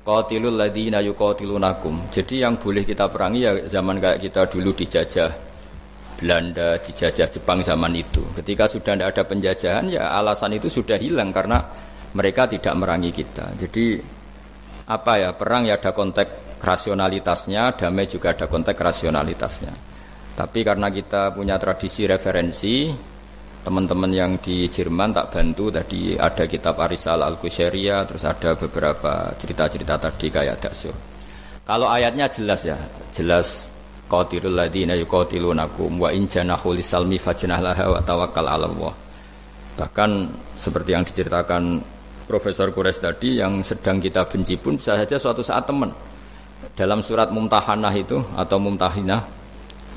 Qatilul 0.07 0.55
ladina 0.55 1.03
yuqatilunakum. 1.03 2.07
Jadi 2.07 2.47
yang 2.47 2.55
boleh 2.55 2.87
kita 2.87 3.11
perangi 3.11 3.43
ya 3.43 3.51
zaman 3.67 3.99
kayak 3.99 4.23
kita 4.23 4.47
dulu 4.47 4.71
dijajah 4.71 5.27
Belanda 6.15 6.79
dijajah 6.79 7.27
Jepang 7.27 7.59
zaman 7.59 7.91
itu. 7.91 8.23
Ketika 8.31 8.71
sudah 8.71 8.95
tidak 8.95 9.11
ada 9.11 9.23
penjajahan, 9.27 9.91
ya 9.91 10.15
alasan 10.15 10.55
itu 10.55 10.71
sudah 10.71 10.95
hilang 10.95 11.35
karena 11.35 11.59
mereka 12.15 12.47
tidak 12.47 12.71
merangi 12.79 13.11
kita. 13.11 13.59
Jadi 13.59 13.99
apa 14.87 15.13
ya 15.19 15.35
perang 15.35 15.67
ya 15.67 15.75
ada 15.75 15.91
konteks 15.91 16.63
rasionalitasnya, 16.63 17.75
damai 17.75 18.07
juga 18.07 18.31
ada 18.31 18.47
konteks 18.47 18.79
rasionalitasnya. 18.79 19.96
Tapi 20.37 20.61
karena 20.61 20.93
kita 20.93 21.33
punya 21.33 21.57
tradisi 21.57 22.05
referensi, 22.05 22.93
teman-teman 23.65 24.13
yang 24.13 24.31
di 24.37 24.69
Jerman 24.69 25.09
tak 25.09 25.33
bantu 25.33 25.73
tadi 25.73 26.13
ada 26.13 26.45
kitab 26.45 26.77
Arisal 26.77 27.25
al 27.25 27.41
Qusairia, 27.41 28.05
terus 28.05 28.21
ada 28.21 28.53
beberapa 28.53 29.33
cerita-cerita 29.33 29.97
tadi 29.97 30.29
kayak 30.29 30.61
Daksur. 30.61 30.93
Kalau 31.65 31.89
ayatnya 31.89 32.29
jelas 32.29 32.69
ya, 32.69 32.77
jelas 33.09 33.73
qatilul 34.05 34.53
ladina 34.53 34.93
yuqatilunakum 34.93 35.97
wa 35.97 36.13
in 36.13 36.29
janahu 36.29 36.77
lisalmi 36.77 37.17
fajnah 37.17 37.57
laha 37.57 37.89
wa 37.89 37.99
tawakkal 38.05 38.45
'ala 38.45 38.69
Allah. 38.69 38.93
Bahkan 39.73 40.09
seperti 40.53 40.93
yang 40.93 41.01
diceritakan 41.01 41.81
Profesor 42.29 42.69
Kures 42.69 43.01
tadi 43.01 43.41
yang 43.41 43.65
sedang 43.65 43.97
kita 43.97 44.29
benci 44.29 44.53
pun 44.61 44.77
bisa 44.77 45.01
saja 45.01 45.17
suatu 45.17 45.41
saat 45.41 45.65
teman. 45.65 45.89
Dalam 46.77 47.01
surat 47.01 47.33
Mumtahanah 47.33 47.93
itu 47.97 48.21
atau 48.37 48.61
Mumtahinah 48.61 49.36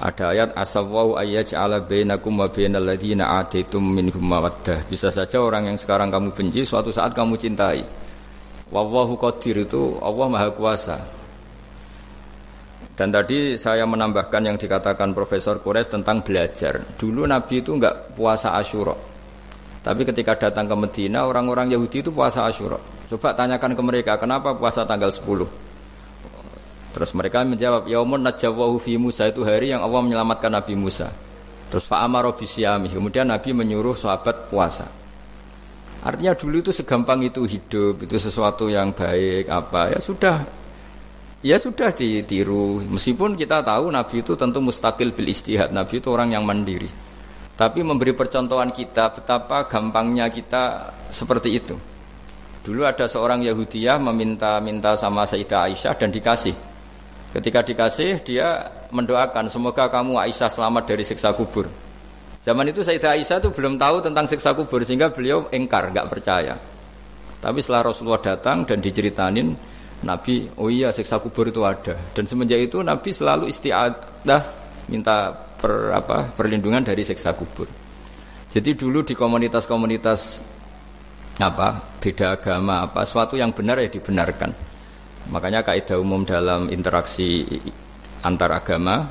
ada 0.01 0.33
ayat 0.33 0.57
asawwau 0.57 1.21
ayyaj'ala 1.21 1.85
bainakum 1.85 2.41
wa 2.41 2.49
bainal 2.49 2.89
ladina 2.89 3.37
ataitum 3.37 3.85
minhum 3.85 4.25
mawaddah. 4.25 4.89
Bisa 4.89 5.13
saja 5.13 5.39
orang 5.45 5.69
yang 5.69 5.77
sekarang 5.77 6.09
kamu 6.09 6.33
benci 6.33 6.65
suatu 6.65 6.89
saat 6.89 7.13
kamu 7.13 7.37
cintai. 7.37 7.85
Wallahu 8.73 9.21
qadir 9.21 9.69
itu 9.69 10.01
Allah 10.01 10.27
Maha 10.31 10.49
Kuasa 10.57 11.21
dan 13.01 13.09
tadi 13.09 13.57
saya 13.57 13.89
menambahkan 13.89 14.45
yang 14.45 14.61
dikatakan 14.61 15.17
Profesor 15.17 15.57
Kures 15.65 15.89
tentang 15.89 16.21
belajar. 16.21 16.85
Dulu 17.01 17.25
Nabi 17.25 17.65
itu 17.65 17.73
enggak 17.73 18.13
puasa 18.13 18.53
Asyura. 18.61 18.93
Tapi 19.81 20.05
ketika 20.05 20.37
datang 20.37 20.69
ke 20.69 20.77
Medina, 20.77 21.25
orang-orang 21.25 21.73
Yahudi 21.73 22.05
itu 22.05 22.13
puasa 22.13 22.45
Asyura. 22.45 22.77
Coba 23.09 23.33
tanyakan 23.33 23.73
ke 23.73 23.81
mereka, 23.81 24.13
kenapa 24.21 24.53
puasa 24.53 24.85
tanggal 24.85 25.09
10? 25.09 25.70
Terus 26.91 27.11
mereka 27.15 27.47
menjawab, 27.47 27.87
Yaumun 27.87 28.27
najjawahu 28.27 28.77
fi 28.83 28.99
Musa 28.99 29.31
itu 29.31 29.47
hari 29.47 29.71
yang 29.71 29.83
Allah 29.83 30.03
menyelamatkan 30.03 30.51
Nabi 30.51 30.75
Musa. 30.75 31.11
Terus 31.71 31.87
fa'amaro 31.87 32.35
bisyami. 32.35 32.91
Kemudian 32.91 33.31
Nabi 33.31 33.55
menyuruh 33.55 33.95
sahabat 33.95 34.51
puasa. 34.51 34.91
Artinya 36.01 36.35
dulu 36.35 36.65
itu 36.65 36.73
segampang 36.73 37.23
itu 37.23 37.45
hidup, 37.45 38.03
itu 38.03 38.17
sesuatu 38.17 38.73
yang 38.73 38.97
baik 38.97 39.53
apa 39.53 39.93
ya 39.93 40.01
sudah 40.01 40.41
Ya 41.41 41.57
sudah 41.57 41.89
ditiru. 41.89 42.85
Meskipun 42.85 43.33
kita 43.33 43.65
tahu 43.65 43.89
Nabi 43.89 44.21
itu 44.21 44.37
tentu 44.37 44.61
mustakil 44.61 45.09
bil 45.17 45.25
istihad. 45.25 45.73
Nabi 45.73 45.97
itu 45.97 46.13
orang 46.13 46.37
yang 46.37 46.45
mandiri. 46.45 46.85
Tapi 47.57 47.81
memberi 47.81 48.13
percontohan 48.13 48.69
kita 48.69 49.09
betapa 49.17 49.65
gampangnya 49.65 50.29
kita 50.29 50.93
seperti 51.09 51.57
itu. 51.57 51.77
Dulu 52.61 52.85
ada 52.85 53.09
seorang 53.09 53.41
Yahudiyah 53.41 53.97
meminta-minta 54.05 55.01
sama 55.01 55.25
Sayyidah 55.25 55.73
Aisyah 55.73 55.97
dan 55.97 56.13
dikasih. 56.13 56.53
Ketika 57.31 57.63
dikasih 57.63 58.27
dia 58.27 58.67
mendoakan 58.91 59.47
semoga 59.47 59.87
kamu 59.87 60.19
Aisyah 60.19 60.51
selamat 60.51 60.91
dari 60.91 61.07
siksa 61.07 61.31
kubur. 61.31 61.71
Zaman 62.43 62.67
itu 62.67 62.83
Sayyidah 62.83 63.15
Aisyah 63.15 63.39
itu 63.39 63.55
belum 63.55 63.79
tahu 63.79 64.03
tentang 64.03 64.27
siksa 64.27 64.51
kubur 64.59 64.83
sehingga 64.83 65.15
beliau 65.15 65.47
engkar, 65.55 65.95
nggak 65.95 66.11
percaya. 66.11 66.59
Tapi 67.39 67.59
setelah 67.63 67.87
Rasulullah 67.87 68.19
datang 68.19 68.67
dan 68.67 68.83
diceritanin, 68.83 69.55
Nabi, 70.03 70.51
oh 70.59 70.73
iya 70.73 70.91
siksa 70.91 71.23
kubur 71.23 71.53
itu 71.53 71.63
ada. 71.63 71.95
Dan 72.17 72.27
semenjak 72.27 72.59
itu 72.67 72.83
Nabi 72.83 73.15
selalu 73.15 73.47
istiadah 73.47 74.43
minta 74.91 75.31
per, 75.31 75.95
apa, 75.95 76.33
perlindungan 76.35 76.83
dari 76.83 77.07
siksa 77.07 77.37
kubur. 77.37 77.71
Jadi 78.51 78.75
dulu 78.75 79.07
di 79.07 79.15
komunitas-komunitas 79.15 80.43
apa 81.41 81.97
beda 82.03 82.37
agama 82.37 82.85
apa 82.85 83.07
suatu 83.07 83.39
yang 83.39 83.55
benar 83.55 83.79
ya 83.79 83.87
dibenarkan. 83.87 84.70
Makanya 85.31 85.63
kaidah 85.63 86.03
umum 86.03 86.27
dalam 86.27 86.67
interaksi 86.69 87.47
antar 88.27 88.51
agama 88.51 89.07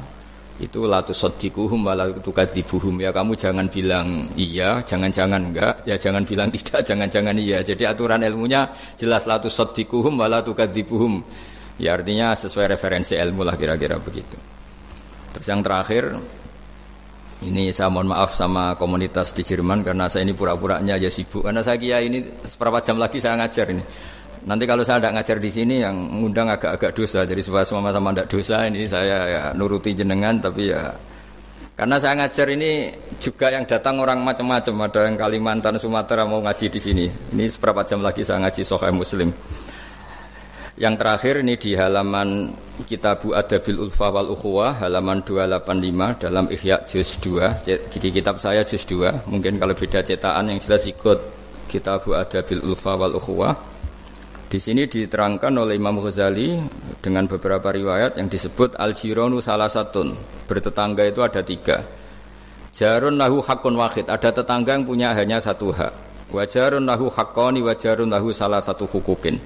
itu 0.59 0.83
latu 0.83 1.15
sodikuhum 1.15 1.87
latu 1.87 2.19
tukadzibuhum. 2.19 2.99
Ya 2.99 3.15
kamu 3.15 3.39
jangan 3.39 3.71
bilang 3.71 4.27
iya 4.35 4.83
jangan-jangan 4.83 5.41
enggak. 5.51 5.75
Ya 5.87 5.95
jangan 5.95 6.27
bilang 6.27 6.51
tidak 6.51 6.83
jangan-jangan 6.83 7.35
iya. 7.39 7.63
Jadi 7.63 7.87
aturan 7.87 8.19
ilmunya 8.27 8.67
jelas 8.99 9.23
latu 9.23 9.47
sodikuhum 9.47 10.19
latu 10.19 10.51
tukadzibuhum. 10.51 11.23
Ya 11.79 11.95
artinya 11.95 12.35
sesuai 12.35 12.75
referensi 12.75 13.15
ilmu 13.15 13.47
lah 13.47 13.55
kira-kira 13.55 13.95
begitu. 14.03 14.35
Terus 15.31 15.47
yang 15.47 15.63
terakhir 15.63 16.19
ini 17.39 17.71
saya 17.71 17.87
mohon 17.87 18.11
maaf 18.11 18.35
sama 18.35 18.75
komunitas 18.75 19.31
di 19.31 19.47
Jerman 19.47 19.87
karena 19.87 20.11
saya 20.11 20.27
ini 20.27 20.35
pura-puranya 20.35 20.99
aja 20.99 21.07
sibuk. 21.07 21.47
Karena 21.47 21.63
saya 21.63 21.79
kira 21.79 22.03
ini 22.03 22.19
seberapa 22.43 22.83
jam 22.83 22.99
lagi 22.99 23.23
saya 23.23 23.39
ngajar 23.39 23.71
ini 23.71 23.83
Nanti 24.49 24.65
kalau 24.65 24.81
saya 24.81 24.97
tidak 24.97 25.21
ngajar 25.21 25.37
di 25.37 25.51
sini 25.53 25.75
yang 25.85 25.93
ngundang 25.93 26.49
agak-agak 26.49 26.97
dosa, 26.97 27.21
jadi 27.21 27.37
supaya 27.37 27.61
sama-sama 27.61 28.09
tidak 28.09 28.33
dosa 28.33 28.65
ini 28.65 28.89
saya 28.89 29.17
ya 29.29 29.43
nuruti 29.53 29.93
jenengan 29.93 30.41
tapi 30.41 30.73
ya 30.73 30.89
karena 31.77 31.95
saya 31.95 32.17
ngajar 32.19 32.47
ini 32.57 32.91
juga 33.23 33.55
yang 33.55 33.63
datang 33.63 34.03
orang 34.03 34.19
macam-macam, 34.19 34.83
ada 34.83 35.07
yang 35.07 35.15
Kalimantan, 35.15 35.79
Sumatera 35.79 36.27
mau 36.27 36.43
ngaji 36.43 36.67
di 36.67 36.75
sini. 36.75 37.07
Ini 37.07 37.47
seberapa 37.47 37.87
jam 37.87 38.03
lagi 38.03 38.19
saya 38.19 38.43
ngaji 38.43 38.67
Sahih 38.67 38.91
Muslim. 38.91 39.31
Yang 40.75 40.95
terakhir 40.99 41.33
ini 41.39 41.55
di 41.55 41.79
halaman 41.79 42.51
Kitabu 42.83 43.31
Adabil 43.31 43.79
Ulfa 43.79 44.11
wal 44.11 44.27
Ukhuwah 44.27 44.75
halaman 44.83 45.23
285 45.23 46.19
dalam 46.19 46.51
Ihya 46.51 46.83
juz 46.83 47.15
2. 47.23 47.63
Di 47.87 48.09
kitab 48.11 48.43
saya 48.43 48.67
juz 48.67 48.83
2. 48.83 49.31
Mungkin 49.31 49.55
kalau 49.55 49.71
beda 49.71 50.03
cetakan 50.03 50.51
yang 50.51 50.59
jelas 50.59 50.83
ikut 50.83 51.19
Kitabu 51.71 52.11
Adabil 52.11 52.59
Ulfa 52.59 52.99
wal 52.99 53.15
Ukhuwah 53.15 53.68
di 54.49 54.57
sini 54.57 54.89
diterangkan 54.89 55.53
oleh 55.61 55.77
Imam 55.77 56.01
Ghazali 56.01 56.57
dengan 57.05 57.29
beberapa 57.29 57.69
riwayat 57.69 58.17
yang 58.17 58.33
disebut 58.33 58.81
al-jironu 58.81 59.45
salah 59.45 59.69
satun. 59.69 60.17
Bertetangga 60.49 61.05
itu 61.05 61.21
ada 61.21 61.45
tiga. 61.45 61.85
Jarun 62.73 63.21
lahu 63.21 63.45
hakun 63.45 63.77
wahid. 63.77 64.09
Ada 64.09 64.41
tetangga 64.41 64.73
yang 64.73 64.89
punya 64.89 65.13
hanya 65.13 65.37
satu 65.37 65.69
hak. 65.69 65.93
Wajarun 66.33 66.81
lahu 66.81 67.13
hakoni 67.13 67.61
wajarun 67.61 68.09
lahu 68.09 68.33
salah 68.33 68.57
satu 68.57 68.89
hukukin. 68.89 69.37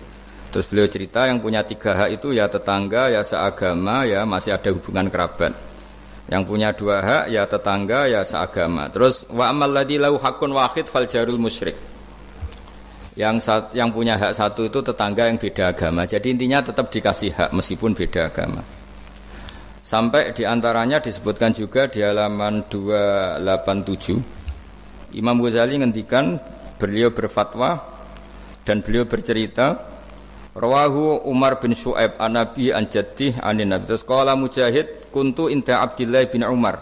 Terus 0.55 0.71
beliau 0.71 0.87
cerita 0.87 1.27
yang 1.27 1.43
punya 1.43 1.67
tiga 1.67 1.99
hak 1.99 2.23
itu 2.23 2.31
ya 2.31 2.47
tetangga, 2.47 3.11
ya 3.11 3.27
seagama, 3.27 4.07
ya 4.07 4.23
masih 4.23 4.55
ada 4.55 4.71
hubungan 4.71 5.11
kerabat. 5.11 5.51
Yang 6.31 6.43
punya 6.47 6.71
dua 6.71 7.03
hak 7.03 7.23
ya 7.27 7.43
tetangga, 7.43 8.07
ya 8.07 8.23
seagama. 8.23 8.87
Terus 8.87 9.27
wa 9.27 9.51
amal 9.51 9.67
lahu 9.75 10.15
hakun 10.15 10.55
wahid 10.55 10.87
fal 10.87 11.03
jarul 11.03 11.35
musyrik. 11.35 11.92
Yang 13.13 13.45
sat, 13.45 13.77
yang 13.77 13.93
punya 13.93 14.17
hak 14.17 14.33
satu 14.33 14.65
itu 14.65 14.81
tetangga 14.81 15.29
yang 15.29 15.37
beda 15.37 15.69
agama. 15.69 16.09
Jadi 16.09 16.33
intinya 16.33 16.65
tetap 16.65 16.89
dikasih 16.89 17.29
hak 17.29 17.53
meskipun 17.53 17.93
beda 17.93 18.33
agama. 18.33 18.65
Sampai 19.83 20.31
di 20.33 20.47
antaranya 20.47 21.03
disebutkan 21.03 21.51
juga 21.53 21.91
di 21.91 21.99
halaman 21.99 22.63
287 22.71 25.19
Imam 25.19 25.35
Ghazali 25.43 25.75
ngendikan 25.77 26.39
beliau 26.81 27.13
berfatwa 27.13 27.77
dan 28.63 28.79
beliau 28.81 29.05
bercerita 29.05 29.77
Rawahu 30.53 31.25
Umar 31.25 31.57
bin 31.59 31.73
Shu'aib 31.73 32.21
an 32.21 32.33
Nabi 32.37 32.71
an 32.73 32.87
Jaddih 32.89 33.33
anin 33.41 33.69
Nabi. 33.73 33.85
Terus 33.89 34.03
qala 34.05 34.35
Mujahid 34.39 34.87
kuntu 35.13 35.49
inda 35.49 35.81
Abdullah 35.85 36.25
bin 36.29 36.43
Umar 36.45 36.81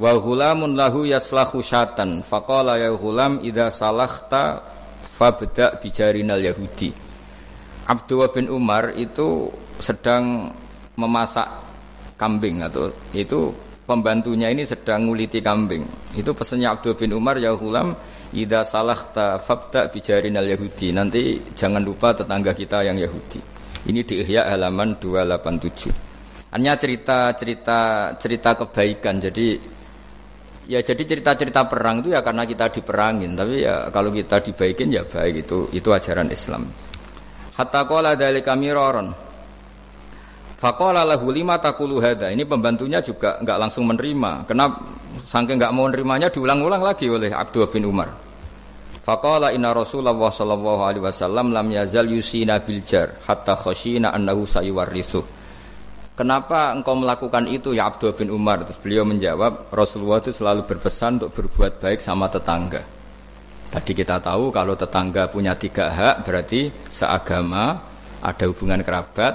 wa 0.00 0.16
ghulamun 0.16 0.76
lahu 0.76 1.04
yaslahu 1.04 1.60
syatan 1.60 2.24
faqala 2.24 2.80
ya 2.80 2.88
ghulam 2.96 3.44
idza 3.44 3.68
salakhta 3.68 4.64
fabda 5.02 5.80
bijarinal 5.80 6.40
yahudi. 6.40 6.92
Abdullah 7.90 8.30
bin 8.30 8.46
Umar 8.52 8.94
itu 8.94 9.50
sedang 9.80 10.54
memasak 10.94 11.48
kambing 12.20 12.62
atau 12.62 12.92
itu 13.16 13.50
pembantunya 13.88 14.52
ini 14.52 14.62
sedang 14.62 15.10
nguliti 15.10 15.42
kambing. 15.42 15.82
Itu 16.14 16.30
pesannya 16.36 16.70
Abdullah 16.70 16.98
bin 17.00 17.10
Umar 17.16 17.40
ya 17.42 17.50
ghulam 17.56 17.96
Ida 18.30 18.62
salah 18.62 18.94
fabda 19.42 19.90
bijarin 19.90 20.38
al 20.38 20.46
Yahudi. 20.46 20.94
Nanti 20.94 21.42
jangan 21.58 21.82
lupa 21.82 22.14
tetangga 22.14 22.54
kita 22.54 22.86
yang 22.86 22.94
Yahudi. 22.94 23.42
Ini 23.90 24.06
di 24.06 24.22
Ihya 24.22 24.46
halaman 24.54 25.02
287. 25.02 26.54
Hanya 26.54 26.78
cerita 26.78 27.34
cerita 27.34 28.12
cerita 28.14 28.54
kebaikan. 28.54 29.18
Jadi 29.18 29.58
ya 30.70 30.78
jadi 30.78 31.02
cerita-cerita 31.02 31.66
perang 31.66 32.06
itu 32.06 32.14
ya 32.14 32.22
karena 32.22 32.46
kita 32.46 32.70
diperangin. 32.70 33.34
Tapi 33.34 33.66
ya 33.66 33.90
kalau 33.90 34.14
kita 34.14 34.38
dibaikin 34.38 34.94
ya 34.94 35.02
baik 35.02 35.42
itu 35.42 35.66
itu 35.74 35.90
ajaran 35.90 36.30
Islam. 36.30 36.70
Hatta 37.58 37.82
qala 37.90 38.14
dzalika 38.14 38.54
miraron. 38.54 39.10
Faqala 40.60 41.08
lahu 41.08 41.32
lima 41.32 41.56
takulu 41.56 42.04
hada. 42.04 42.28
Ini 42.28 42.44
pembantunya 42.44 43.00
juga 43.00 43.40
nggak 43.40 43.58
langsung 43.58 43.88
menerima. 43.88 44.44
Kenapa 44.44 44.84
saking 45.16 45.56
nggak 45.56 45.72
mau 45.72 45.88
nerimanya 45.88 46.28
diulang-ulang 46.28 46.84
lagi 46.84 47.08
oleh 47.08 47.32
Abdul 47.32 47.64
bin 47.72 47.88
Umar. 47.88 48.12
Faqala 49.00 49.56
inna 49.56 49.72
Rasulullah 49.72 50.12
sallallahu 50.12 50.84
alaihi 50.84 51.00
wasallam 51.00 51.56
lam 51.56 51.64
yazal 51.72 52.04
yusina 52.04 52.60
bil 52.60 52.84
jar 52.84 53.16
hatta 53.24 53.56
khashina 53.56 54.12
annahu 54.12 54.44
sayuwarrithu. 54.44 55.39
Kenapa 56.20 56.76
engkau 56.76 56.92
melakukan 57.00 57.48
itu 57.48 57.72
ya 57.72 57.88
Abdul 57.88 58.12
bin 58.12 58.28
Umar? 58.28 58.60
Terus 58.68 58.76
beliau 58.76 59.08
menjawab, 59.08 59.72
Rasulullah 59.72 60.20
itu 60.20 60.36
selalu 60.36 60.68
berpesan 60.68 61.16
untuk 61.16 61.32
berbuat 61.32 61.80
baik 61.80 62.04
sama 62.04 62.28
tetangga. 62.28 62.84
Tadi 63.72 63.96
kita 63.96 64.20
tahu 64.20 64.52
kalau 64.52 64.76
tetangga 64.76 65.32
punya 65.32 65.56
tiga 65.56 65.88
hak 65.88 66.28
berarti 66.28 66.68
seagama, 66.92 67.72
ada 68.20 68.44
hubungan 68.52 68.84
kerabat, 68.84 69.32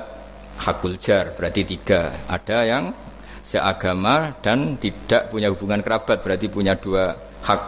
hakul 0.62 0.94
jar 1.02 1.34
berarti 1.34 1.66
tiga. 1.66 2.22
Ada 2.30 2.58
yang 2.70 2.94
seagama 3.42 4.38
dan 4.46 4.78
tidak 4.78 5.34
punya 5.34 5.50
hubungan 5.50 5.82
kerabat 5.82 6.22
berarti 6.22 6.54
punya 6.54 6.78
dua 6.78 7.18
hak 7.42 7.62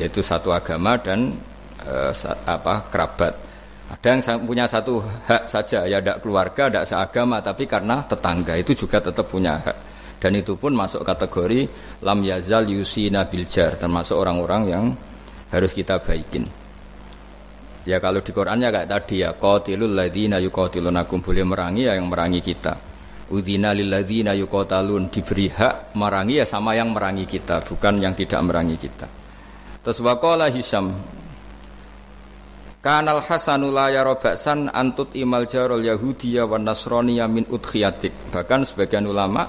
yaitu 0.00 0.24
satu 0.24 0.56
agama 0.56 0.96
dan 0.96 1.36
e, 1.84 2.16
apa 2.48 2.88
kerabat 2.88 3.36
ada 3.84 4.06
yang 4.16 4.20
punya 4.48 4.64
satu 4.64 5.00
hak 5.00 5.44
saja. 5.44 5.84
Ya 5.84 6.00
tidak 6.00 6.24
keluarga 6.24 6.72
tidak 6.72 6.84
seagama 6.88 7.44
tapi 7.44 7.68
karena 7.68 8.00
tetangga 8.04 8.56
itu 8.56 8.72
juga 8.72 9.00
tetap 9.00 9.28
punya 9.28 9.60
hak. 9.60 9.76
Dan 10.20 10.40
itu 10.40 10.56
pun 10.56 10.72
masuk 10.72 11.04
kategori 11.04 11.68
lam 12.00 12.24
yazal 12.24 12.64
yusina 12.64 13.28
biljar 13.28 13.76
termasuk 13.76 14.16
orang-orang 14.16 14.62
yang 14.68 14.84
harus 15.52 15.76
kita 15.76 16.00
baikin. 16.00 16.48
Ya 17.84 18.00
kalau 18.00 18.24
di 18.24 18.32
Qurannya 18.32 18.72
kayak 18.72 18.88
tadi 18.88 19.20
ya 19.20 19.36
qatilul 19.36 19.92
ladzina 19.92 20.40
yuqatilunakum 20.40 21.20
boleh 21.20 21.44
merangi 21.44 21.84
ya 21.84 22.00
yang 22.00 22.08
merangi 22.08 22.40
kita. 22.40 22.72
Udhina 23.24 23.72
lilladzina 23.72 24.36
yuqatalun 24.36 25.08
diberi 25.08 25.48
hak 25.48 25.96
merangi 25.96 26.40
ya 26.40 26.46
sama 26.48 26.76
yang 26.76 26.92
merangi 26.92 27.24
kita, 27.24 27.64
bukan 27.64 27.96
yang 28.00 28.12
tidak 28.12 28.40
merangi 28.44 28.76
kita. 28.76 29.08
Terus 29.84 30.00
waqala 30.00 30.48
Hisam 30.48 30.92
Kanal 32.84 33.24
Hasanu 33.24 33.72
la 33.72 33.88
yara 33.88 34.12
antut 34.76 35.16
imal 35.16 35.48
jarul 35.48 35.80
Yahudiyya 35.80 36.44
wan 36.44 36.68
Nasraniyya 36.68 37.24
min 37.32 37.48
udkhiyatik. 37.48 38.28
Bahkan 38.28 38.68
sebagian 38.68 39.08
ulama 39.08 39.48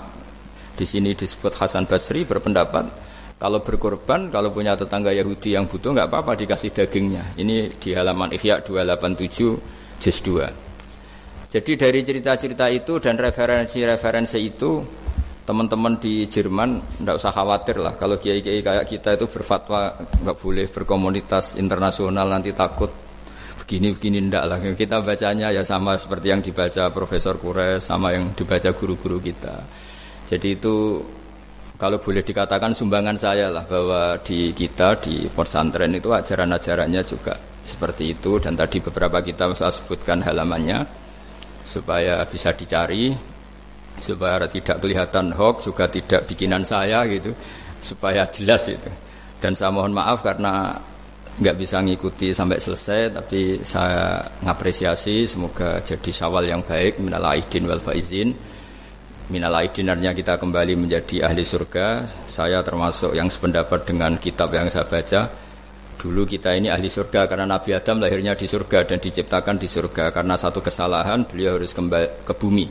di 0.71 0.88
sini 0.88 1.12
disebut 1.12 1.52
Hasan 1.52 1.84
Basri 1.84 2.24
berpendapat 2.24 2.88
kalau 3.36 3.60
berkorban, 3.60 4.32
kalau 4.32 4.56
punya 4.56 4.80
tetangga 4.80 5.12
Yahudi 5.12 5.52
yang 5.52 5.67
butuh 5.67 5.91
nggak 5.91 6.08
apa-apa 6.08 6.39
dikasih 6.39 6.71
dagingnya. 6.71 7.36
Ini 7.36 7.76
di 7.76 7.91
halaman 7.91 8.32
Ihya 8.32 8.63
287 8.63 10.00
juz 10.00 10.17
2. 10.24 11.52
Jadi 11.52 11.71
dari 11.76 12.00
cerita-cerita 12.08 12.71
itu 12.71 13.04
dan 13.04 13.19
referensi-referensi 13.19 14.39
itu 14.39 14.80
teman-teman 15.43 16.00
di 16.00 16.24
Jerman 16.24 17.04
tidak 17.04 17.19
usah 17.19 17.36
khawatir 17.36 17.84
lah 17.84 18.00
kalau 18.00 18.15
kiai-kiai 18.15 18.63
kayak 18.63 18.88
kita 18.88 19.19
itu 19.19 19.28
berfatwa 19.28 19.93
nggak 20.24 20.38
boleh 20.41 20.65
berkomunitas 20.71 21.62
internasional 21.62 22.26
nanti 22.26 22.50
takut 22.50 23.05
begini 23.65 23.97
begini 23.97 24.17
ndak 24.30 24.43
lah. 24.45 24.58
Kita 24.62 25.01
bacanya 25.01 25.49
ya 25.49 25.65
sama 25.65 25.97
seperti 25.97 26.30
yang 26.30 26.45
dibaca 26.45 26.93
Profesor 26.93 27.41
Kures 27.41 27.82
sama 27.82 28.13
yang 28.13 28.30
dibaca 28.38 28.69
guru-guru 28.78 29.17
kita. 29.17 29.58
Jadi 30.30 30.54
itu 30.54 31.01
kalau 31.82 31.97
boleh 31.97 32.21
dikatakan 32.21 32.78
sumbangan 32.78 33.17
saya 33.17 33.49
lah 33.49 33.65
bahwa 33.65 34.21
di 34.21 34.54
kita 34.54 35.01
di 35.01 35.25
pesantren 35.34 35.97
itu 35.97 36.13
ajaran-ajarannya 36.13 37.01
juga 37.01 37.34
seperti 37.65 38.13
itu. 38.13 38.38
Dan 38.38 38.54
tadi 38.54 38.78
beberapa 38.78 39.25
kita 39.25 39.49
saya 39.58 39.73
sebutkan 39.73 40.21
halamannya 40.21 40.86
supaya 41.65 42.21
bisa 42.30 42.54
dicari 42.54 43.17
supaya 43.97 44.45
tidak 44.45 44.78
kelihatan 44.78 45.34
hoax 45.34 45.65
juga 45.71 45.89
tidak 45.89 46.30
bikinan 46.30 46.62
saya 46.62 47.01
gitu 47.10 47.34
supaya 47.82 48.30
jelas 48.30 48.69
itu. 48.69 48.93
Dan 49.41 49.58
saya 49.58 49.73
mohon 49.73 49.89
maaf 49.89 50.21
karena 50.21 50.78
nggak 51.36 51.56
bisa 51.60 51.84
ngikuti 51.84 52.32
sampai 52.32 52.63
selesai 52.63 53.12
tapi 53.12 53.60
saya 53.60 54.24
ngapresiasi 54.39 55.28
semoga 55.28 55.84
jadi 55.84 56.12
sawal 56.12 56.48
yang 56.48 56.63
baik. 56.63 57.04
Minal 57.04 57.28
aidin 57.28 57.67
wal 57.67 57.84
faizin. 57.84 58.32
Minal 59.28 59.58
aidin 59.60 59.91
artinya 59.91 60.15
kita 60.15 60.39
kembali 60.39 60.80
menjadi 60.80 61.28
ahli 61.28 61.43
surga. 61.43 62.08
Saya 62.08 62.63
termasuk 62.63 63.12
yang 63.17 63.28
sependapat 63.28 63.84
dengan 63.84 64.15
kitab 64.15 64.56
yang 64.56 64.71
saya 64.71 64.88
baca. 64.88 65.28
Dulu 65.95 66.24
kita 66.24 66.56
ini 66.56 66.71
ahli 66.71 66.88
surga 66.88 67.28
karena 67.28 67.50
Nabi 67.50 67.71
Adam 67.74 68.00
lahirnya 68.00 68.38
di 68.38 68.45
surga 68.48 68.86
dan 68.88 69.04
diciptakan 69.04 69.60
di 69.60 69.67
surga. 69.67 70.15
Karena 70.15 70.39
satu 70.39 70.63
kesalahan 70.63 71.28
beliau 71.28 71.60
harus 71.60 71.76
kembali 71.76 72.24
ke 72.24 72.34
bumi. 72.38 72.67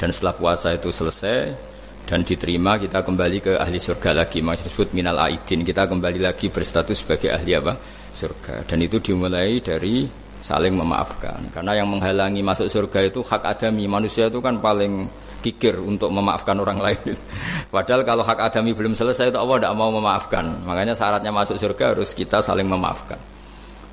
Dan 0.00 0.08
setelah 0.08 0.32
puasa 0.32 0.72
itu 0.72 0.88
selesai 0.88 1.69
dan 2.10 2.26
diterima 2.26 2.74
kita 2.74 3.06
kembali 3.06 3.38
ke 3.38 3.52
ahli 3.54 3.78
surga 3.78 4.26
lagi 4.26 4.42
maksud 4.42 4.90
minal 4.90 5.14
aidin 5.22 5.62
kita 5.62 5.86
kembali 5.86 6.18
lagi 6.18 6.50
berstatus 6.50 7.06
sebagai 7.06 7.30
ahli 7.30 7.54
apa 7.54 7.78
surga 8.10 8.66
dan 8.66 8.82
itu 8.82 8.98
dimulai 8.98 9.62
dari 9.62 10.10
saling 10.42 10.74
memaafkan 10.74 11.54
karena 11.54 11.78
yang 11.78 11.86
menghalangi 11.86 12.42
masuk 12.42 12.66
surga 12.66 13.14
itu 13.14 13.22
hak 13.22 13.46
adami 13.46 13.86
manusia 13.86 14.26
itu 14.26 14.42
kan 14.42 14.58
paling 14.58 15.06
kikir 15.40 15.78
untuk 15.80 16.12
memaafkan 16.12 16.52
orang 16.60 16.76
lain. 16.84 17.16
Padahal 17.72 18.04
kalau 18.04 18.20
hak 18.20 18.44
adami 18.44 18.76
belum 18.76 18.92
selesai 18.92 19.32
itu 19.32 19.40
Allah 19.40 19.56
tidak 19.56 19.72
mau 19.72 19.88
memaafkan. 19.88 20.44
Makanya 20.68 20.92
syaratnya 20.92 21.32
masuk 21.32 21.56
surga 21.56 21.96
harus 21.96 22.12
kita 22.12 22.44
saling 22.44 22.68
memaafkan. 22.68 23.16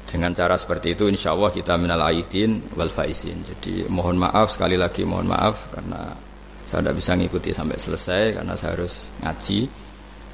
Dengan 0.07 0.35
cara 0.35 0.59
seperti 0.59 0.95
itu 0.95 1.07
insya 1.07 1.31
Allah 1.31 1.51
kita 1.51 1.79
minal 1.79 2.03
aidin 2.03 2.59
wal 2.75 2.91
faizin. 2.91 3.47
Jadi 3.47 3.87
mohon 3.87 4.19
maaf 4.19 4.51
sekali 4.51 4.75
lagi 4.75 5.07
mohon 5.07 5.31
maaf 5.31 5.71
karena 5.71 6.26
saya 6.67 6.83
tidak 6.83 6.99
bisa 6.99 7.15
ngikuti 7.15 7.49
sampai 7.55 7.79
selesai 7.79 8.23
karena 8.35 8.53
saya 8.59 8.75
harus 8.75 9.07
ngaji 9.23 9.71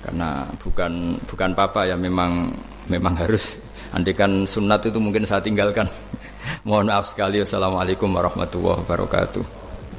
karena 0.03 0.43
bukan 0.59 1.15
bukan 1.29 1.51
papa 1.53 1.85
ya 1.87 1.95
memang 1.95 2.51
memang 2.91 3.15
harus 3.15 3.63
andikan 3.93 4.43
sunat 4.43 4.83
itu 4.89 4.97
mungkin 4.97 5.23
saya 5.23 5.39
tinggalkan. 5.39 5.87
mohon 6.67 6.91
maaf 6.91 7.07
sekali. 7.07 7.39
Wassalamualaikum 7.39 8.09
warahmatullahi 8.11 8.83
wabarakatuh. 8.83 9.43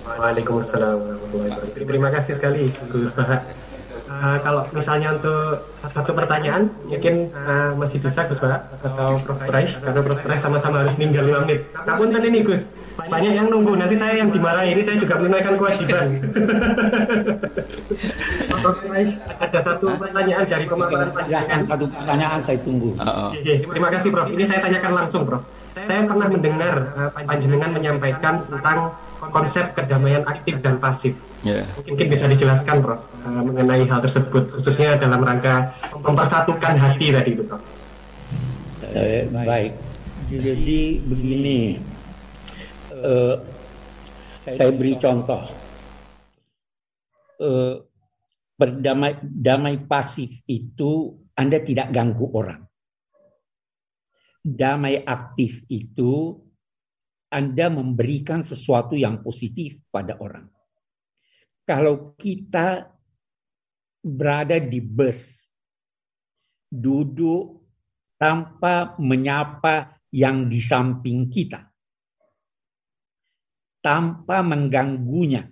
Waalaikumsalam 0.05 0.97
warahmatullahi 1.01 1.51
wabarakatuh. 1.57 1.87
Terima 1.89 2.09
kasih 2.12 2.32
sekali 2.37 2.68
Gus. 2.93 3.14
Uh, 4.14 4.38
kalau 4.46 4.62
misalnya 4.70 5.18
untuk 5.18 5.58
satu 5.82 6.14
pertanyaan, 6.14 6.70
mungkin 6.86 7.34
uh, 7.34 7.74
masih 7.74 7.98
bisa 7.98 8.22
Gus 8.30 8.38
Baha 8.38 8.62
atau 8.78 9.18
Prof. 9.18 9.38
Price, 9.50 9.74
karena 9.82 10.00
Prof. 10.06 10.20
Price 10.22 10.42
sama-sama 10.42 10.86
harus 10.86 10.94
ninggal 11.02 11.26
5 11.26 11.42
menit. 11.42 11.66
Namun 11.82 12.14
tadi 12.14 12.26
ini 12.30 12.46
Gus, 12.46 12.62
banyak 12.94 13.32
yang 13.34 13.50
nunggu. 13.50 13.74
Nanti 13.74 13.98
saya 13.98 14.22
yang 14.22 14.30
dimarahi, 14.30 14.70
ini 14.70 14.82
saya 14.86 15.02
juga 15.02 15.18
menunaikan 15.18 15.58
kewajiban. 15.58 16.06
Prof. 18.62 18.78
Price, 18.86 19.18
ada 19.42 19.58
satu 19.58 19.86
pertanyaan 19.98 20.44
dari 20.46 20.66
kemarin 20.70 21.10
Satu 21.66 21.84
pertanyaan 21.90 22.40
saya 22.46 22.58
tunggu. 22.62 22.94
Uh 22.94 23.02
-oh. 23.02 23.30
Terima 23.42 23.88
kasih 23.90 24.08
Prof. 24.14 24.30
Ini 24.30 24.44
saya 24.46 24.62
tanyakan 24.62 24.92
langsung 24.94 25.26
Prof. 25.26 25.42
saya 25.74 26.06
pernah 26.06 26.30
mendengar 26.30 26.74
uh, 26.94 27.10
panjenengan 27.26 27.74
menyampaikan 27.74 28.46
tentang 28.46 28.94
konsep 29.30 29.72
kedamaian 29.72 30.24
aktif 30.26 30.60
dan 30.60 30.76
pasif. 30.82 31.14
Yeah. 31.44 31.68
Mungkin 31.84 32.08
bisa 32.08 32.24
dijelaskan, 32.28 32.80
Prof, 32.80 33.00
uh, 33.24 33.42
mengenai 33.44 33.84
hal 33.84 34.00
tersebut, 34.00 34.56
khususnya 34.56 34.96
dalam 34.96 35.20
rangka 35.24 35.72
mempersatukan 36.00 36.74
hati 36.76 37.12
tadi 37.12 37.30
itu, 37.36 37.44
Prof. 37.44 37.62
Eh, 38.94 39.26
baik. 39.28 39.72
Jadi 40.30 41.02
begini, 41.04 41.78
uh, 42.94 43.36
saya 44.44 44.72
beri 44.72 44.96
contoh. 45.00 45.42
Uh, 47.34 47.82
berdamai 48.54 49.18
damai 49.20 49.82
pasif 49.82 50.30
itu 50.46 51.18
Anda 51.34 51.58
tidak 51.60 51.90
ganggu 51.90 52.30
orang. 52.30 52.62
Damai 54.44 55.02
aktif 55.02 55.66
itu 55.66 56.43
Anda 57.30 57.72
memberikan 57.72 58.44
sesuatu 58.44 58.94
yang 58.94 59.24
positif 59.24 59.80
pada 59.90 60.16
orang. 60.20 60.48
Kalau 61.64 62.12
kita 62.14 62.92
berada 64.04 64.60
di 64.60 64.84
bus, 64.84 65.24
duduk 66.68 67.64
tanpa 68.20 68.94
menyapa 69.00 69.96
yang 70.12 70.46
di 70.46 70.60
samping 70.60 71.32
kita, 71.32 71.64
tanpa 73.80 74.44
mengganggunya, 74.44 75.48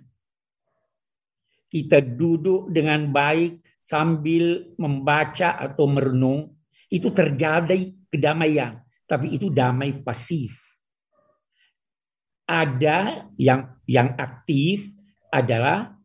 kita 1.67 1.99
duduk 2.05 2.69
dengan 2.69 3.09
baik 3.09 3.65
sambil 3.81 4.77
membaca 4.79 5.57
atau 5.57 5.89
merenung, 5.89 6.53
itu 6.93 7.09
terjadi 7.09 8.07
kedamaian, 8.07 8.79
tapi 9.09 9.33
itu 9.35 9.49
damai 9.49 9.99
pasif. 10.05 10.62
Ada 12.43 13.29
yang 13.39 13.79
yang 13.87 14.15
aktif 14.19 14.91
adalah 15.31 15.95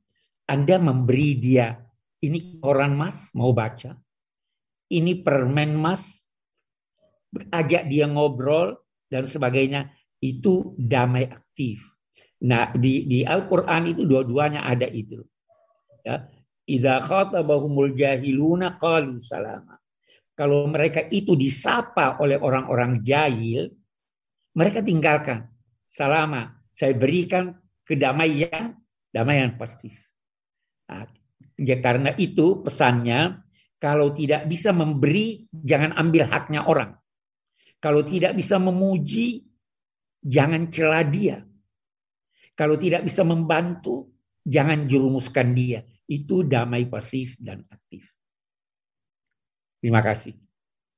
Anda 0.46 0.78
memberi 0.78 1.34
dia 1.36 1.88
ini 2.18 2.58
koran 2.58 2.98
Mas 2.98 3.30
mau 3.34 3.54
baca. 3.54 3.94
Ini 4.90 5.22
permen 5.22 5.78
Mas 5.78 6.02
ajak 7.52 7.86
dia 7.86 8.08
ngobrol 8.08 8.74
dan 9.06 9.28
sebagainya 9.28 9.92
itu 10.18 10.74
damai 10.74 11.30
aktif. 11.30 11.84
Nah, 12.42 12.74
di 12.74 13.06
di 13.06 13.22
Al-Qur'an 13.22 13.86
itu 13.86 14.02
dua-duanya 14.02 14.66
ada 14.66 14.86
itu. 14.90 15.22
Ya. 16.02 16.26
Idza 16.68 17.00
khatabahumul 17.00 17.96
jahiluna 17.96 18.76
qalu 18.76 19.16
salama. 19.22 19.78
Kalau 20.34 20.68
mereka 20.70 21.02
itu 21.10 21.34
disapa 21.34 22.20
oleh 22.22 22.38
orang-orang 22.38 23.02
jahil, 23.02 23.72
mereka 24.54 24.84
tinggalkan. 24.84 25.48
Salama, 25.88 26.52
saya 26.68 26.94
berikan 26.94 27.56
kedamaian, 27.82 28.76
damaian 29.10 29.56
pasif. 29.56 29.96
Nah, 30.88 31.08
ya 31.56 31.76
karena 31.80 32.12
itu 32.14 32.62
pesannya, 32.62 33.40
kalau 33.78 34.12
tidak 34.12 34.46
bisa 34.46 34.70
memberi, 34.74 35.48
jangan 35.50 35.96
ambil 35.96 36.28
haknya 36.28 36.66
orang. 36.66 36.92
Kalau 37.78 38.02
tidak 38.02 38.34
bisa 38.34 38.58
memuji, 38.58 39.46
jangan 40.18 40.70
celah 40.70 41.06
dia. 41.06 41.38
Kalau 42.58 42.74
tidak 42.74 43.06
bisa 43.06 43.22
membantu, 43.22 44.18
jangan 44.42 44.82
jerumuskan 44.90 45.54
dia. 45.54 45.86
Itu 46.10 46.42
damai 46.42 46.90
pasif 46.90 47.38
dan 47.38 47.62
aktif. 47.70 48.02
Terima 49.78 50.02
kasih. 50.02 50.34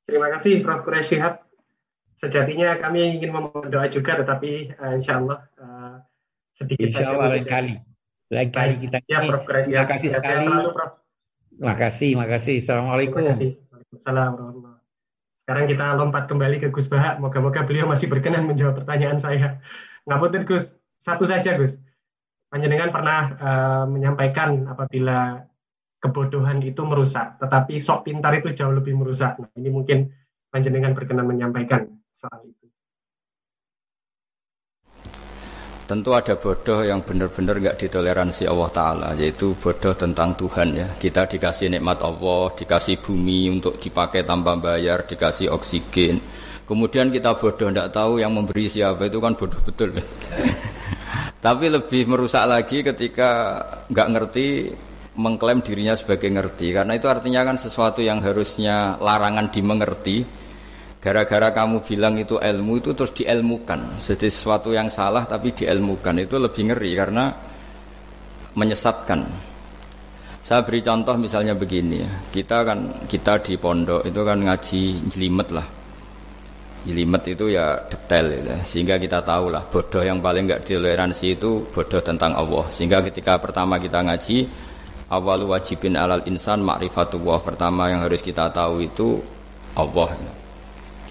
Terima 0.09 0.33
kasih 0.33 0.65
Prof. 0.65 0.81
Quraish 0.89 1.21
Sejatinya 2.21 2.77
kami 2.77 3.17
ingin 3.17 3.33
memohon 3.33 3.73
doa 3.73 3.89
juga, 3.89 4.21
tetapi 4.21 4.77
uh, 4.77 4.93
insya 4.93 5.25
Allah 5.25 5.39
uh, 5.57 5.97
sedikit 6.53 6.93
Insya 6.93 7.17
Allah 7.17 7.33
lain 7.33 7.49
kali. 7.49 7.75
Lain 8.29 8.51
kali 8.53 8.75
kita. 8.77 9.01
Ya, 9.09 9.25
Prof. 9.25 9.49
Quraish 9.49 9.73
Terima 9.73 9.89
kasih 9.89 10.09
sekali. 10.13 10.45
Selalu, 10.45 10.69
Prof. 10.77 10.93
Terima 11.49 11.75
kasih, 11.77 12.09
terima 12.13 12.27
kasih. 12.29 12.55
Assalamualaikum. 12.61 13.19
Terima 13.25 13.33
kasih. 13.33 13.51
Waalaikumsalam 13.73 14.33
Sekarang 15.41 15.65
kita 15.67 15.87
lompat 15.97 16.25
kembali 16.29 16.57
ke 16.61 16.69
Gus 16.69 16.87
Bahak. 16.93 17.19
Moga-moga 17.19 17.65
beliau 17.65 17.89
masih 17.89 18.07
berkenan 18.07 18.45
menjawab 18.45 18.85
pertanyaan 18.85 19.17
saya. 19.17 19.59
Ngapunten 20.05 20.45
Gus, 20.45 20.77
satu 21.01 21.25
saja 21.25 21.57
Gus. 21.57 21.81
Panjenengan 22.53 22.93
pernah 22.93 23.21
uh, 23.41 23.85
menyampaikan 23.89 24.69
apabila 24.69 25.49
kebodohan 26.05 26.61
itu 26.65 26.81
merusak, 26.85 27.41
tetapi 27.41 27.81
sok 27.81 28.09
pintar 28.09 28.37
itu 28.37 28.53
jauh 28.53 28.73
lebih 28.73 28.97
merusak. 28.97 29.37
Nah, 29.41 29.49
ini 29.57 29.69
mungkin 29.73 30.13
panjenengan 30.49 30.97
berkenan 30.97 31.29
menyampaikan 31.29 32.00
soal 32.13 32.41
itu. 32.47 32.67
Tentu 35.91 36.15
ada 36.15 36.39
bodoh 36.39 36.87
yang 36.87 37.03
benar-benar 37.03 37.59
nggak 37.59 37.79
ditoleransi 37.83 38.47
Allah 38.47 38.71
Ta'ala, 38.71 39.11
yaitu 39.19 39.59
bodoh 39.59 39.91
tentang 39.91 40.39
Tuhan 40.39 40.79
ya. 40.79 40.87
Kita 40.95 41.27
dikasih 41.27 41.67
nikmat 41.75 41.99
Allah, 42.07 42.47
dikasih 42.55 43.03
bumi 43.03 43.51
untuk 43.51 43.75
dipakai 43.75 44.23
tanpa 44.23 44.55
bayar, 44.55 45.03
dikasih 45.03 45.51
oksigen. 45.51 46.23
Kemudian 46.63 47.11
kita 47.11 47.35
bodoh, 47.35 47.75
nggak 47.75 47.91
tahu 47.91 48.23
yang 48.23 48.31
memberi 48.31 48.71
siapa, 48.71 49.11
itu 49.11 49.19
kan 49.19 49.35
bodoh 49.35 49.59
betul. 49.67 49.91
Tapi 51.47 51.67
lebih 51.67 52.07
merusak 52.07 52.47
lagi 52.47 52.87
ketika 52.87 53.59
nggak 53.91 54.09
ngerti 54.15 54.47
mengklaim 55.19 55.59
dirinya 55.59 55.99
sebagai 55.99 56.31
ngerti 56.31 56.71
karena 56.71 56.95
itu 56.95 57.11
artinya 57.11 57.43
kan 57.43 57.59
sesuatu 57.59 57.99
yang 57.99 58.23
harusnya 58.23 58.95
larangan 59.03 59.51
dimengerti 59.51 60.23
gara-gara 61.01 61.49
kamu 61.49 61.81
bilang 61.81 62.15
itu 62.21 62.37
ilmu 62.37 62.79
itu 62.79 62.93
terus 62.93 63.17
diilmukan. 63.17 63.97
Jadi 63.97 64.29
sesuatu 64.29 64.71
yang 64.71 64.93
salah 64.93 65.25
tapi 65.25 65.57
diilmukan. 65.57 66.13
Itu 66.21 66.37
lebih 66.37 66.71
ngeri 66.71 66.93
karena 66.93 67.33
menyesatkan. 68.55 69.49
Saya 70.41 70.65
beri 70.65 70.81
contoh 70.81 71.21
misalnya 71.21 71.53
begini 71.53 72.01
kita 72.33 72.65
kan 72.65 73.05
kita 73.05 73.45
di 73.45 73.61
pondok 73.61 74.09
itu 74.09 74.21
kan 74.25 74.39
ngaji 74.41 74.83
jelimet 75.09 75.49
lah. 75.53 75.67
Jelimet 76.81 77.29
itu 77.29 77.53
ya 77.53 77.77
detail 77.93 78.41
gitu. 78.41 78.57
sehingga 78.65 78.97
kita 78.97 79.21
tahu 79.21 79.53
lah 79.53 79.61
bodoh 79.69 80.01
yang 80.01 80.17
paling 80.25 80.49
nggak 80.49 80.65
ditoleransi 80.65 81.37
itu 81.37 81.69
bodoh 81.69 82.01
tentang 82.01 82.33
Allah. 82.33 82.65
Sehingga 82.73 83.05
ketika 83.05 83.37
pertama 83.37 83.77
kita 83.77 84.01
ngaji 84.01 84.49
awal 85.13 85.45
wajibin 85.45 86.01
alal 86.01 86.25
insan 86.25 86.65
ma'rifatullah 86.65 87.45
pertama 87.45 87.93
yang 87.93 88.01
harus 88.01 88.25
kita 88.25 88.49
tahu 88.49 88.81
itu 88.81 89.21
Allah 89.77 90.41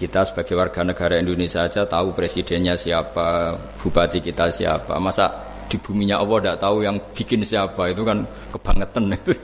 kita 0.00 0.24
sebagai 0.24 0.56
warga 0.56 0.80
negara 0.80 1.20
Indonesia 1.20 1.68
saja 1.68 1.84
tahu 1.84 2.16
presidennya 2.16 2.72
siapa 2.72 3.52
bupati 3.76 4.24
kita 4.24 4.48
siapa. 4.48 4.96
Masa 4.96 5.28
di 5.68 5.76
buminya 5.76 6.16
Allah 6.16 6.40
tidak 6.40 6.58
tahu 6.64 6.76
yang 6.80 6.96
bikin 7.12 7.44
siapa 7.44 7.92
itu 7.92 8.00
kan 8.00 8.24
kebangetan. 8.48 9.12
Itu 9.12 9.36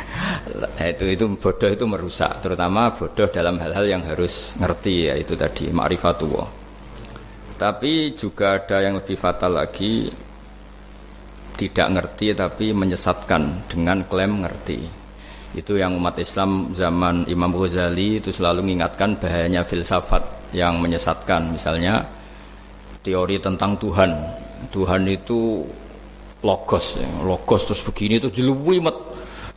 nah, 0.80 0.86
itu 0.88 1.04
itu 1.04 1.24
bodoh 1.36 1.68
itu 1.68 1.84
merusak 1.84 2.40
terutama 2.40 2.88
bodoh 2.96 3.28
dalam 3.28 3.60
hal-hal 3.60 3.84
yang 3.84 4.02
harus 4.08 4.56
ngerti 4.56 5.12
ya 5.12 5.14
itu 5.20 5.36
tadi 5.36 5.68
ma'rifatullah. 5.68 6.48
Tapi 7.60 8.16
juga 8.16 8.56
ada 8.56 8.80
yang 8.80 8.96
lebih 9.04 9.20
fatal 9.20 9.60
lagi 9.60 10.08
tidak 11.60 11.88
ngerti 11.92 12.32
tapi 12.32 12.72
menyesatkan 12.72 13.68
dengan 13.68 14.08
klaim 14.08 14.40
ngerti 14.40 14.99
itu 15.50 15.74
yang 15.82 15.98
umat 15.98 16.14
Islam 16.22 16.70
zaman 16.70 17.26
Imam 17.26 17.50
Ghazali 17.50 18.22
itu 18.22 18.30
selalu 18.30 18.62
mengingatkan 18.62 19.18
bahayanya 19.18 19.66
filsafat 19.66 20.22
yang 20.54 20.78
menyesatkan. 20.78 21.50
Misalnya 21.50 22.06
teori 23.02 23.42
tentang 23.42 23.74
Tuhan. 23.74 24.10
Tuhan 24.70 25.02
itu 25.10 25.66
logos, 26.44 27.00
logos 27.24 27.62
terus 27.66 27.82
begini 27.82 28.22
itu 28.22 28.30
jeluwimet 28.30 29.09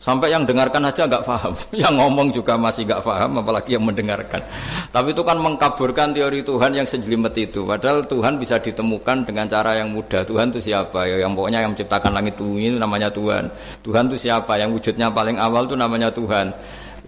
sampai 0.04 0.36
yang 0.36 0.44
dengarkan 0.44 0.84
aja 0.84 1.08
nggak 1.08 1.24
paham, 1.24 1.56
yang 1.82 1.96
ngomong 1.96 2.28
juga 2.28 2.60
masih 2.60 2.84
nggak 2.84 3.00
paham, 3.00 3.40
apalagi 3.40 3.80
yang 3.80 3.88
mendengarkan. 3.88 4.44
Tapi 4.92 5.16
itu 5.16 5.24
kan 5.24 5.40
mengkaburkan 5.40 6.12
teori 6.12 6.44
Tuhan 6.44 6.76
yang 6.76 6.84
sejelimet 6.84 7.32
itu. 7.40 7.64
Padahal 7.64 8.04
Tuhan 8.04 8.36
bisa 8.36 8.60
ditemukan 8.60 9.24
dengan 9.24 9.48
cara 9.48 9.80
yang 9.80 9.88
mudah. 9.88 10.28
Tuhan 10.28 10.52
itu 10.52 10.68
siapa? 10.68 11.08
Ya, 11.08 11.24
yang 11.24 11.32
pokoknya 11.32 11.64
yang 11.64 11.72
menciptakan 11.72 12.12
langit 12.12 12.36
bumi 12.36 12.76
itu 12.76 12.78
namanya 12.78 13.08
Tuhan. 13.08 13.48
Tuhan 13.80 14.12
itu 14.12 14.28
siapa? 14.28 14.60
Yang 14.60 14.70
wujudnya 14.76 15.08
paling 15.08 15.40
awal 15.40 15.64
itu 15.64 15.76
namanya 15.80 16.12
Tuhan. 16.12 16.52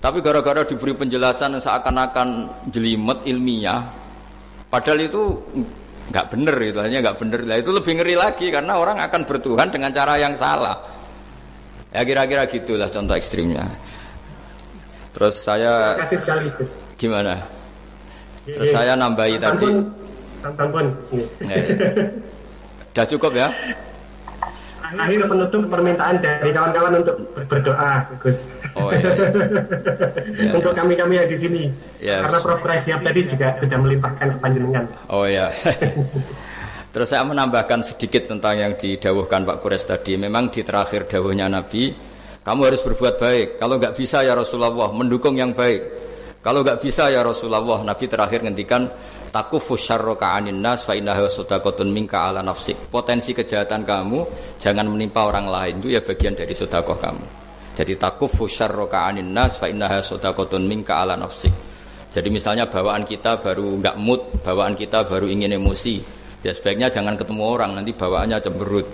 Tapi 0.01 0.18
gara-gara 0.24 0.64
diberi 0.64 0.97
penjelasan 0.97 1.57
seakan-akan 1.61 2.49
jelimet 2.72 3.24
ilmiah, 3.28 3.80
padahal 4.68 5.05
itu 5.05 5.40
nggak 6.07 6.26
bener 6.30 6.55
itu 6.62 6.78
hanya 6.78 7.03
nggak 7.03 7.16
bener 7.18 7.40
itu 7.59 7.70
lebih 7.74 7.92
ngeri 7.99 8.14
lagi 8.14 8.47
karena 8.55 8.78
orang 8.78 9.03
akan 9.03 9.26
bertuhan 9.26 9.66
dengan 9.74 9.90
cara 9.90 10.14
yang 10.14 10.38
salah 10.38 10.95
ya 11.93 12.03
kira-kira 12.03 12.43
gitulah 12.51 12.89
contoh 12.91 13.14
ekstrimnya 13.14 13.66
terus 15.14 15.39
saya 15.39 15.97
kasih 16.01 16.18
sekali 16.20 16.47
gimana 16.99 17.41
terus 18.47 18.70
saya 18.70 18.95
nambahi 18.95 19.37
tadi 19.43 19.66
pun, 19.66 20.70
pun. 20.70 20.87
Ya, 21.43 21.57
ya. 21.57 21.64
udah 22.95 23.07
cukup 23.11 23.32
ya 23.34 23.49
akhir 24.95 25.26
penutup 25.26 25.62
permintaan 25.66 26.22
dari 26.22 26.55
kawan-kawan 26.55 27.03
untuk 27.03 27.16
berdoa, 27.51 28.07
Gus. 28.22 28.47
Oh 28.78 28.95
iya. 28.95 29.03
iya. 29.03 30.47
ya, 30.47 30.51
untuk 30.55 30.72
kami-kami 30.78 31.18
yang 31.18 31.26
di 31.26 31.34
sini. 31.34 31.62
Ya, 31.99 32.22
Karena 32.22 32.39
Prof. 32.39 32.62
Siap 32.62 33.01
tadi 33.03 33.20
juga 33.26 33.57
sudah 33.59 33.78
melimpahkan 33.82 34.39
kepanjenengan. 34.39 34.84
Oh 35.11 35.26
ya. 35.26 35.51
Terus 36.97 37.12
saya 37.12 37.28
menambahkan 37.28 37.84
sedikit 37.84 38.24
tentang 38.24 38.57
yang 38.57 38.72
didawuhkan 38.72 39.44
Pak 39.44 39.61
Kures 39.61 39.84
tadi. 39.84 40.16
Memang 40.16 40.49
di 40.49 40.64
terakhir 40.64 41.05
dawuhnya 41.05 41.44
Nabi, 41.44 41.92
kamu 42.40 42.61
harus 42.72 42.80
berbuat 42.80 43.20
baik. 43.20 43.61
Kalau 43.61 43.76
nggak 43.76 43.92
bisa 43.92 44.24
ya 44.24 44.32
Rasulullah, 44.32 44.88
mendukung 44.97 45.36
yang 45.36 45.53
baik. 45.53 45.84
Kalau 46.40 46.64
nggak 46.64 46.80
bisa 46.80 47.12
ya 47.12 47.20
Rasulullah, 47.20 47.84
Nabi 47.84 48.09
terakhir 48.09 48.40
ngendikan 48.49 48.88
takufu 49.28 49.76
syarroka 49.76 50.40
anin 50.40 50.57
nas 50.57 50.88
fa 50.88 50.97
innahu 50.97 51.28
sadaqatun 51.28 51.92
minka 51.92 52.32
ala 52.32 52.40
nafsik. 52.40 52.88
Potensi 52.88 53.36
kejahatan 53.36 53.84
kamu 53.84 54.24
jangan 54.57 54.88
menimpa 54.88 55.28
orang 55.28 55.53
lain 55.53 55.84
itu 55.84 55.92
ya 55.92 56.01
bagian 56.01 56.32
dari 56.32 56.57
sedekah 56.57 56.97
kamu. 56.97 57.26
Jadi 57.76 57.92
takufu 58.01 58.49
syarroka 58.49 59.05
anin 59.05 59.36
nas 59.36 59.61
fa 59.61 59.68
innahu 59.68 60.01
sadaqatun 60.01 60.64
minka 60.64 60.97
ala 61.05 61.12
nafsik. 61.12 61.53
Jadi 62.09 62.32
misalnya 62.32 62.64
bawaan 62.72 63.05
kita 63.05 63.36
baru 63.36 63.84
nggak 63.84 64.01
mood, 64.01 64.40
bawaan 64.40 64.72
kita 64.72 65.05
baru 65.05 65.28
ingin 65.28 65.61
emosi, 65.61 66.16
ya 66.45 66.53
sebaiknya 66.53 66.93
jangan 66.93 67.14
ketemu 67.14 67.43
orang 67.45 67.76
nanti 67.76 67.93
bawaannya 67.95 68.39
cemberut. 68.43 68.87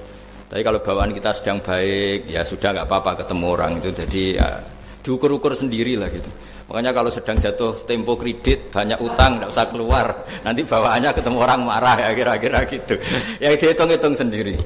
Tapi 0.53 0.61
kalau 0.61 0.85
bawaan 0.85 1.17
kita 1.17 1.33
sedang 1.33 1.65
baik, 1.65 2.29
ya 2.29 2.45
sudah 2.45 2.77
nggak 2.77 2.85
apa-apa 2.85 3.25
ketemu 3.25 3.45
orang 3.49 3.81
itu. 3.81 3.89
Jadi 3.89 4.23
ya 4.37 4.61
diukur-ukur 5.01 5.57
sendiri 5.57 5.97
lah 5.97 6.13
gitu. 6.13 6.29
Makanya 6.69 6.93
kalau 6.93 7.09
sedang 7.09 7.41
jatuh 7.41 7.85
tempo 7.89 8.15
kredit, 8.21 8.69
banyak 8.69 9.01
utang, 9.01 9.41
tidak 9.41 9.49
usah 9.49 9.67
keluar. 9.73 10.07
Nanti 10.45 10.63
bawaannya 10.63 11.11
ketemu 11.17 11.39
orang 11.41 11.61
marah 11.65 11.97
ya 12.01 12.11
kira-kira 12.13 12.69
gitu. 12.69 12.95
Ya 13.41 13.53
dihitung-hitung 13.57 14.13
sendiri. 14.13 14.61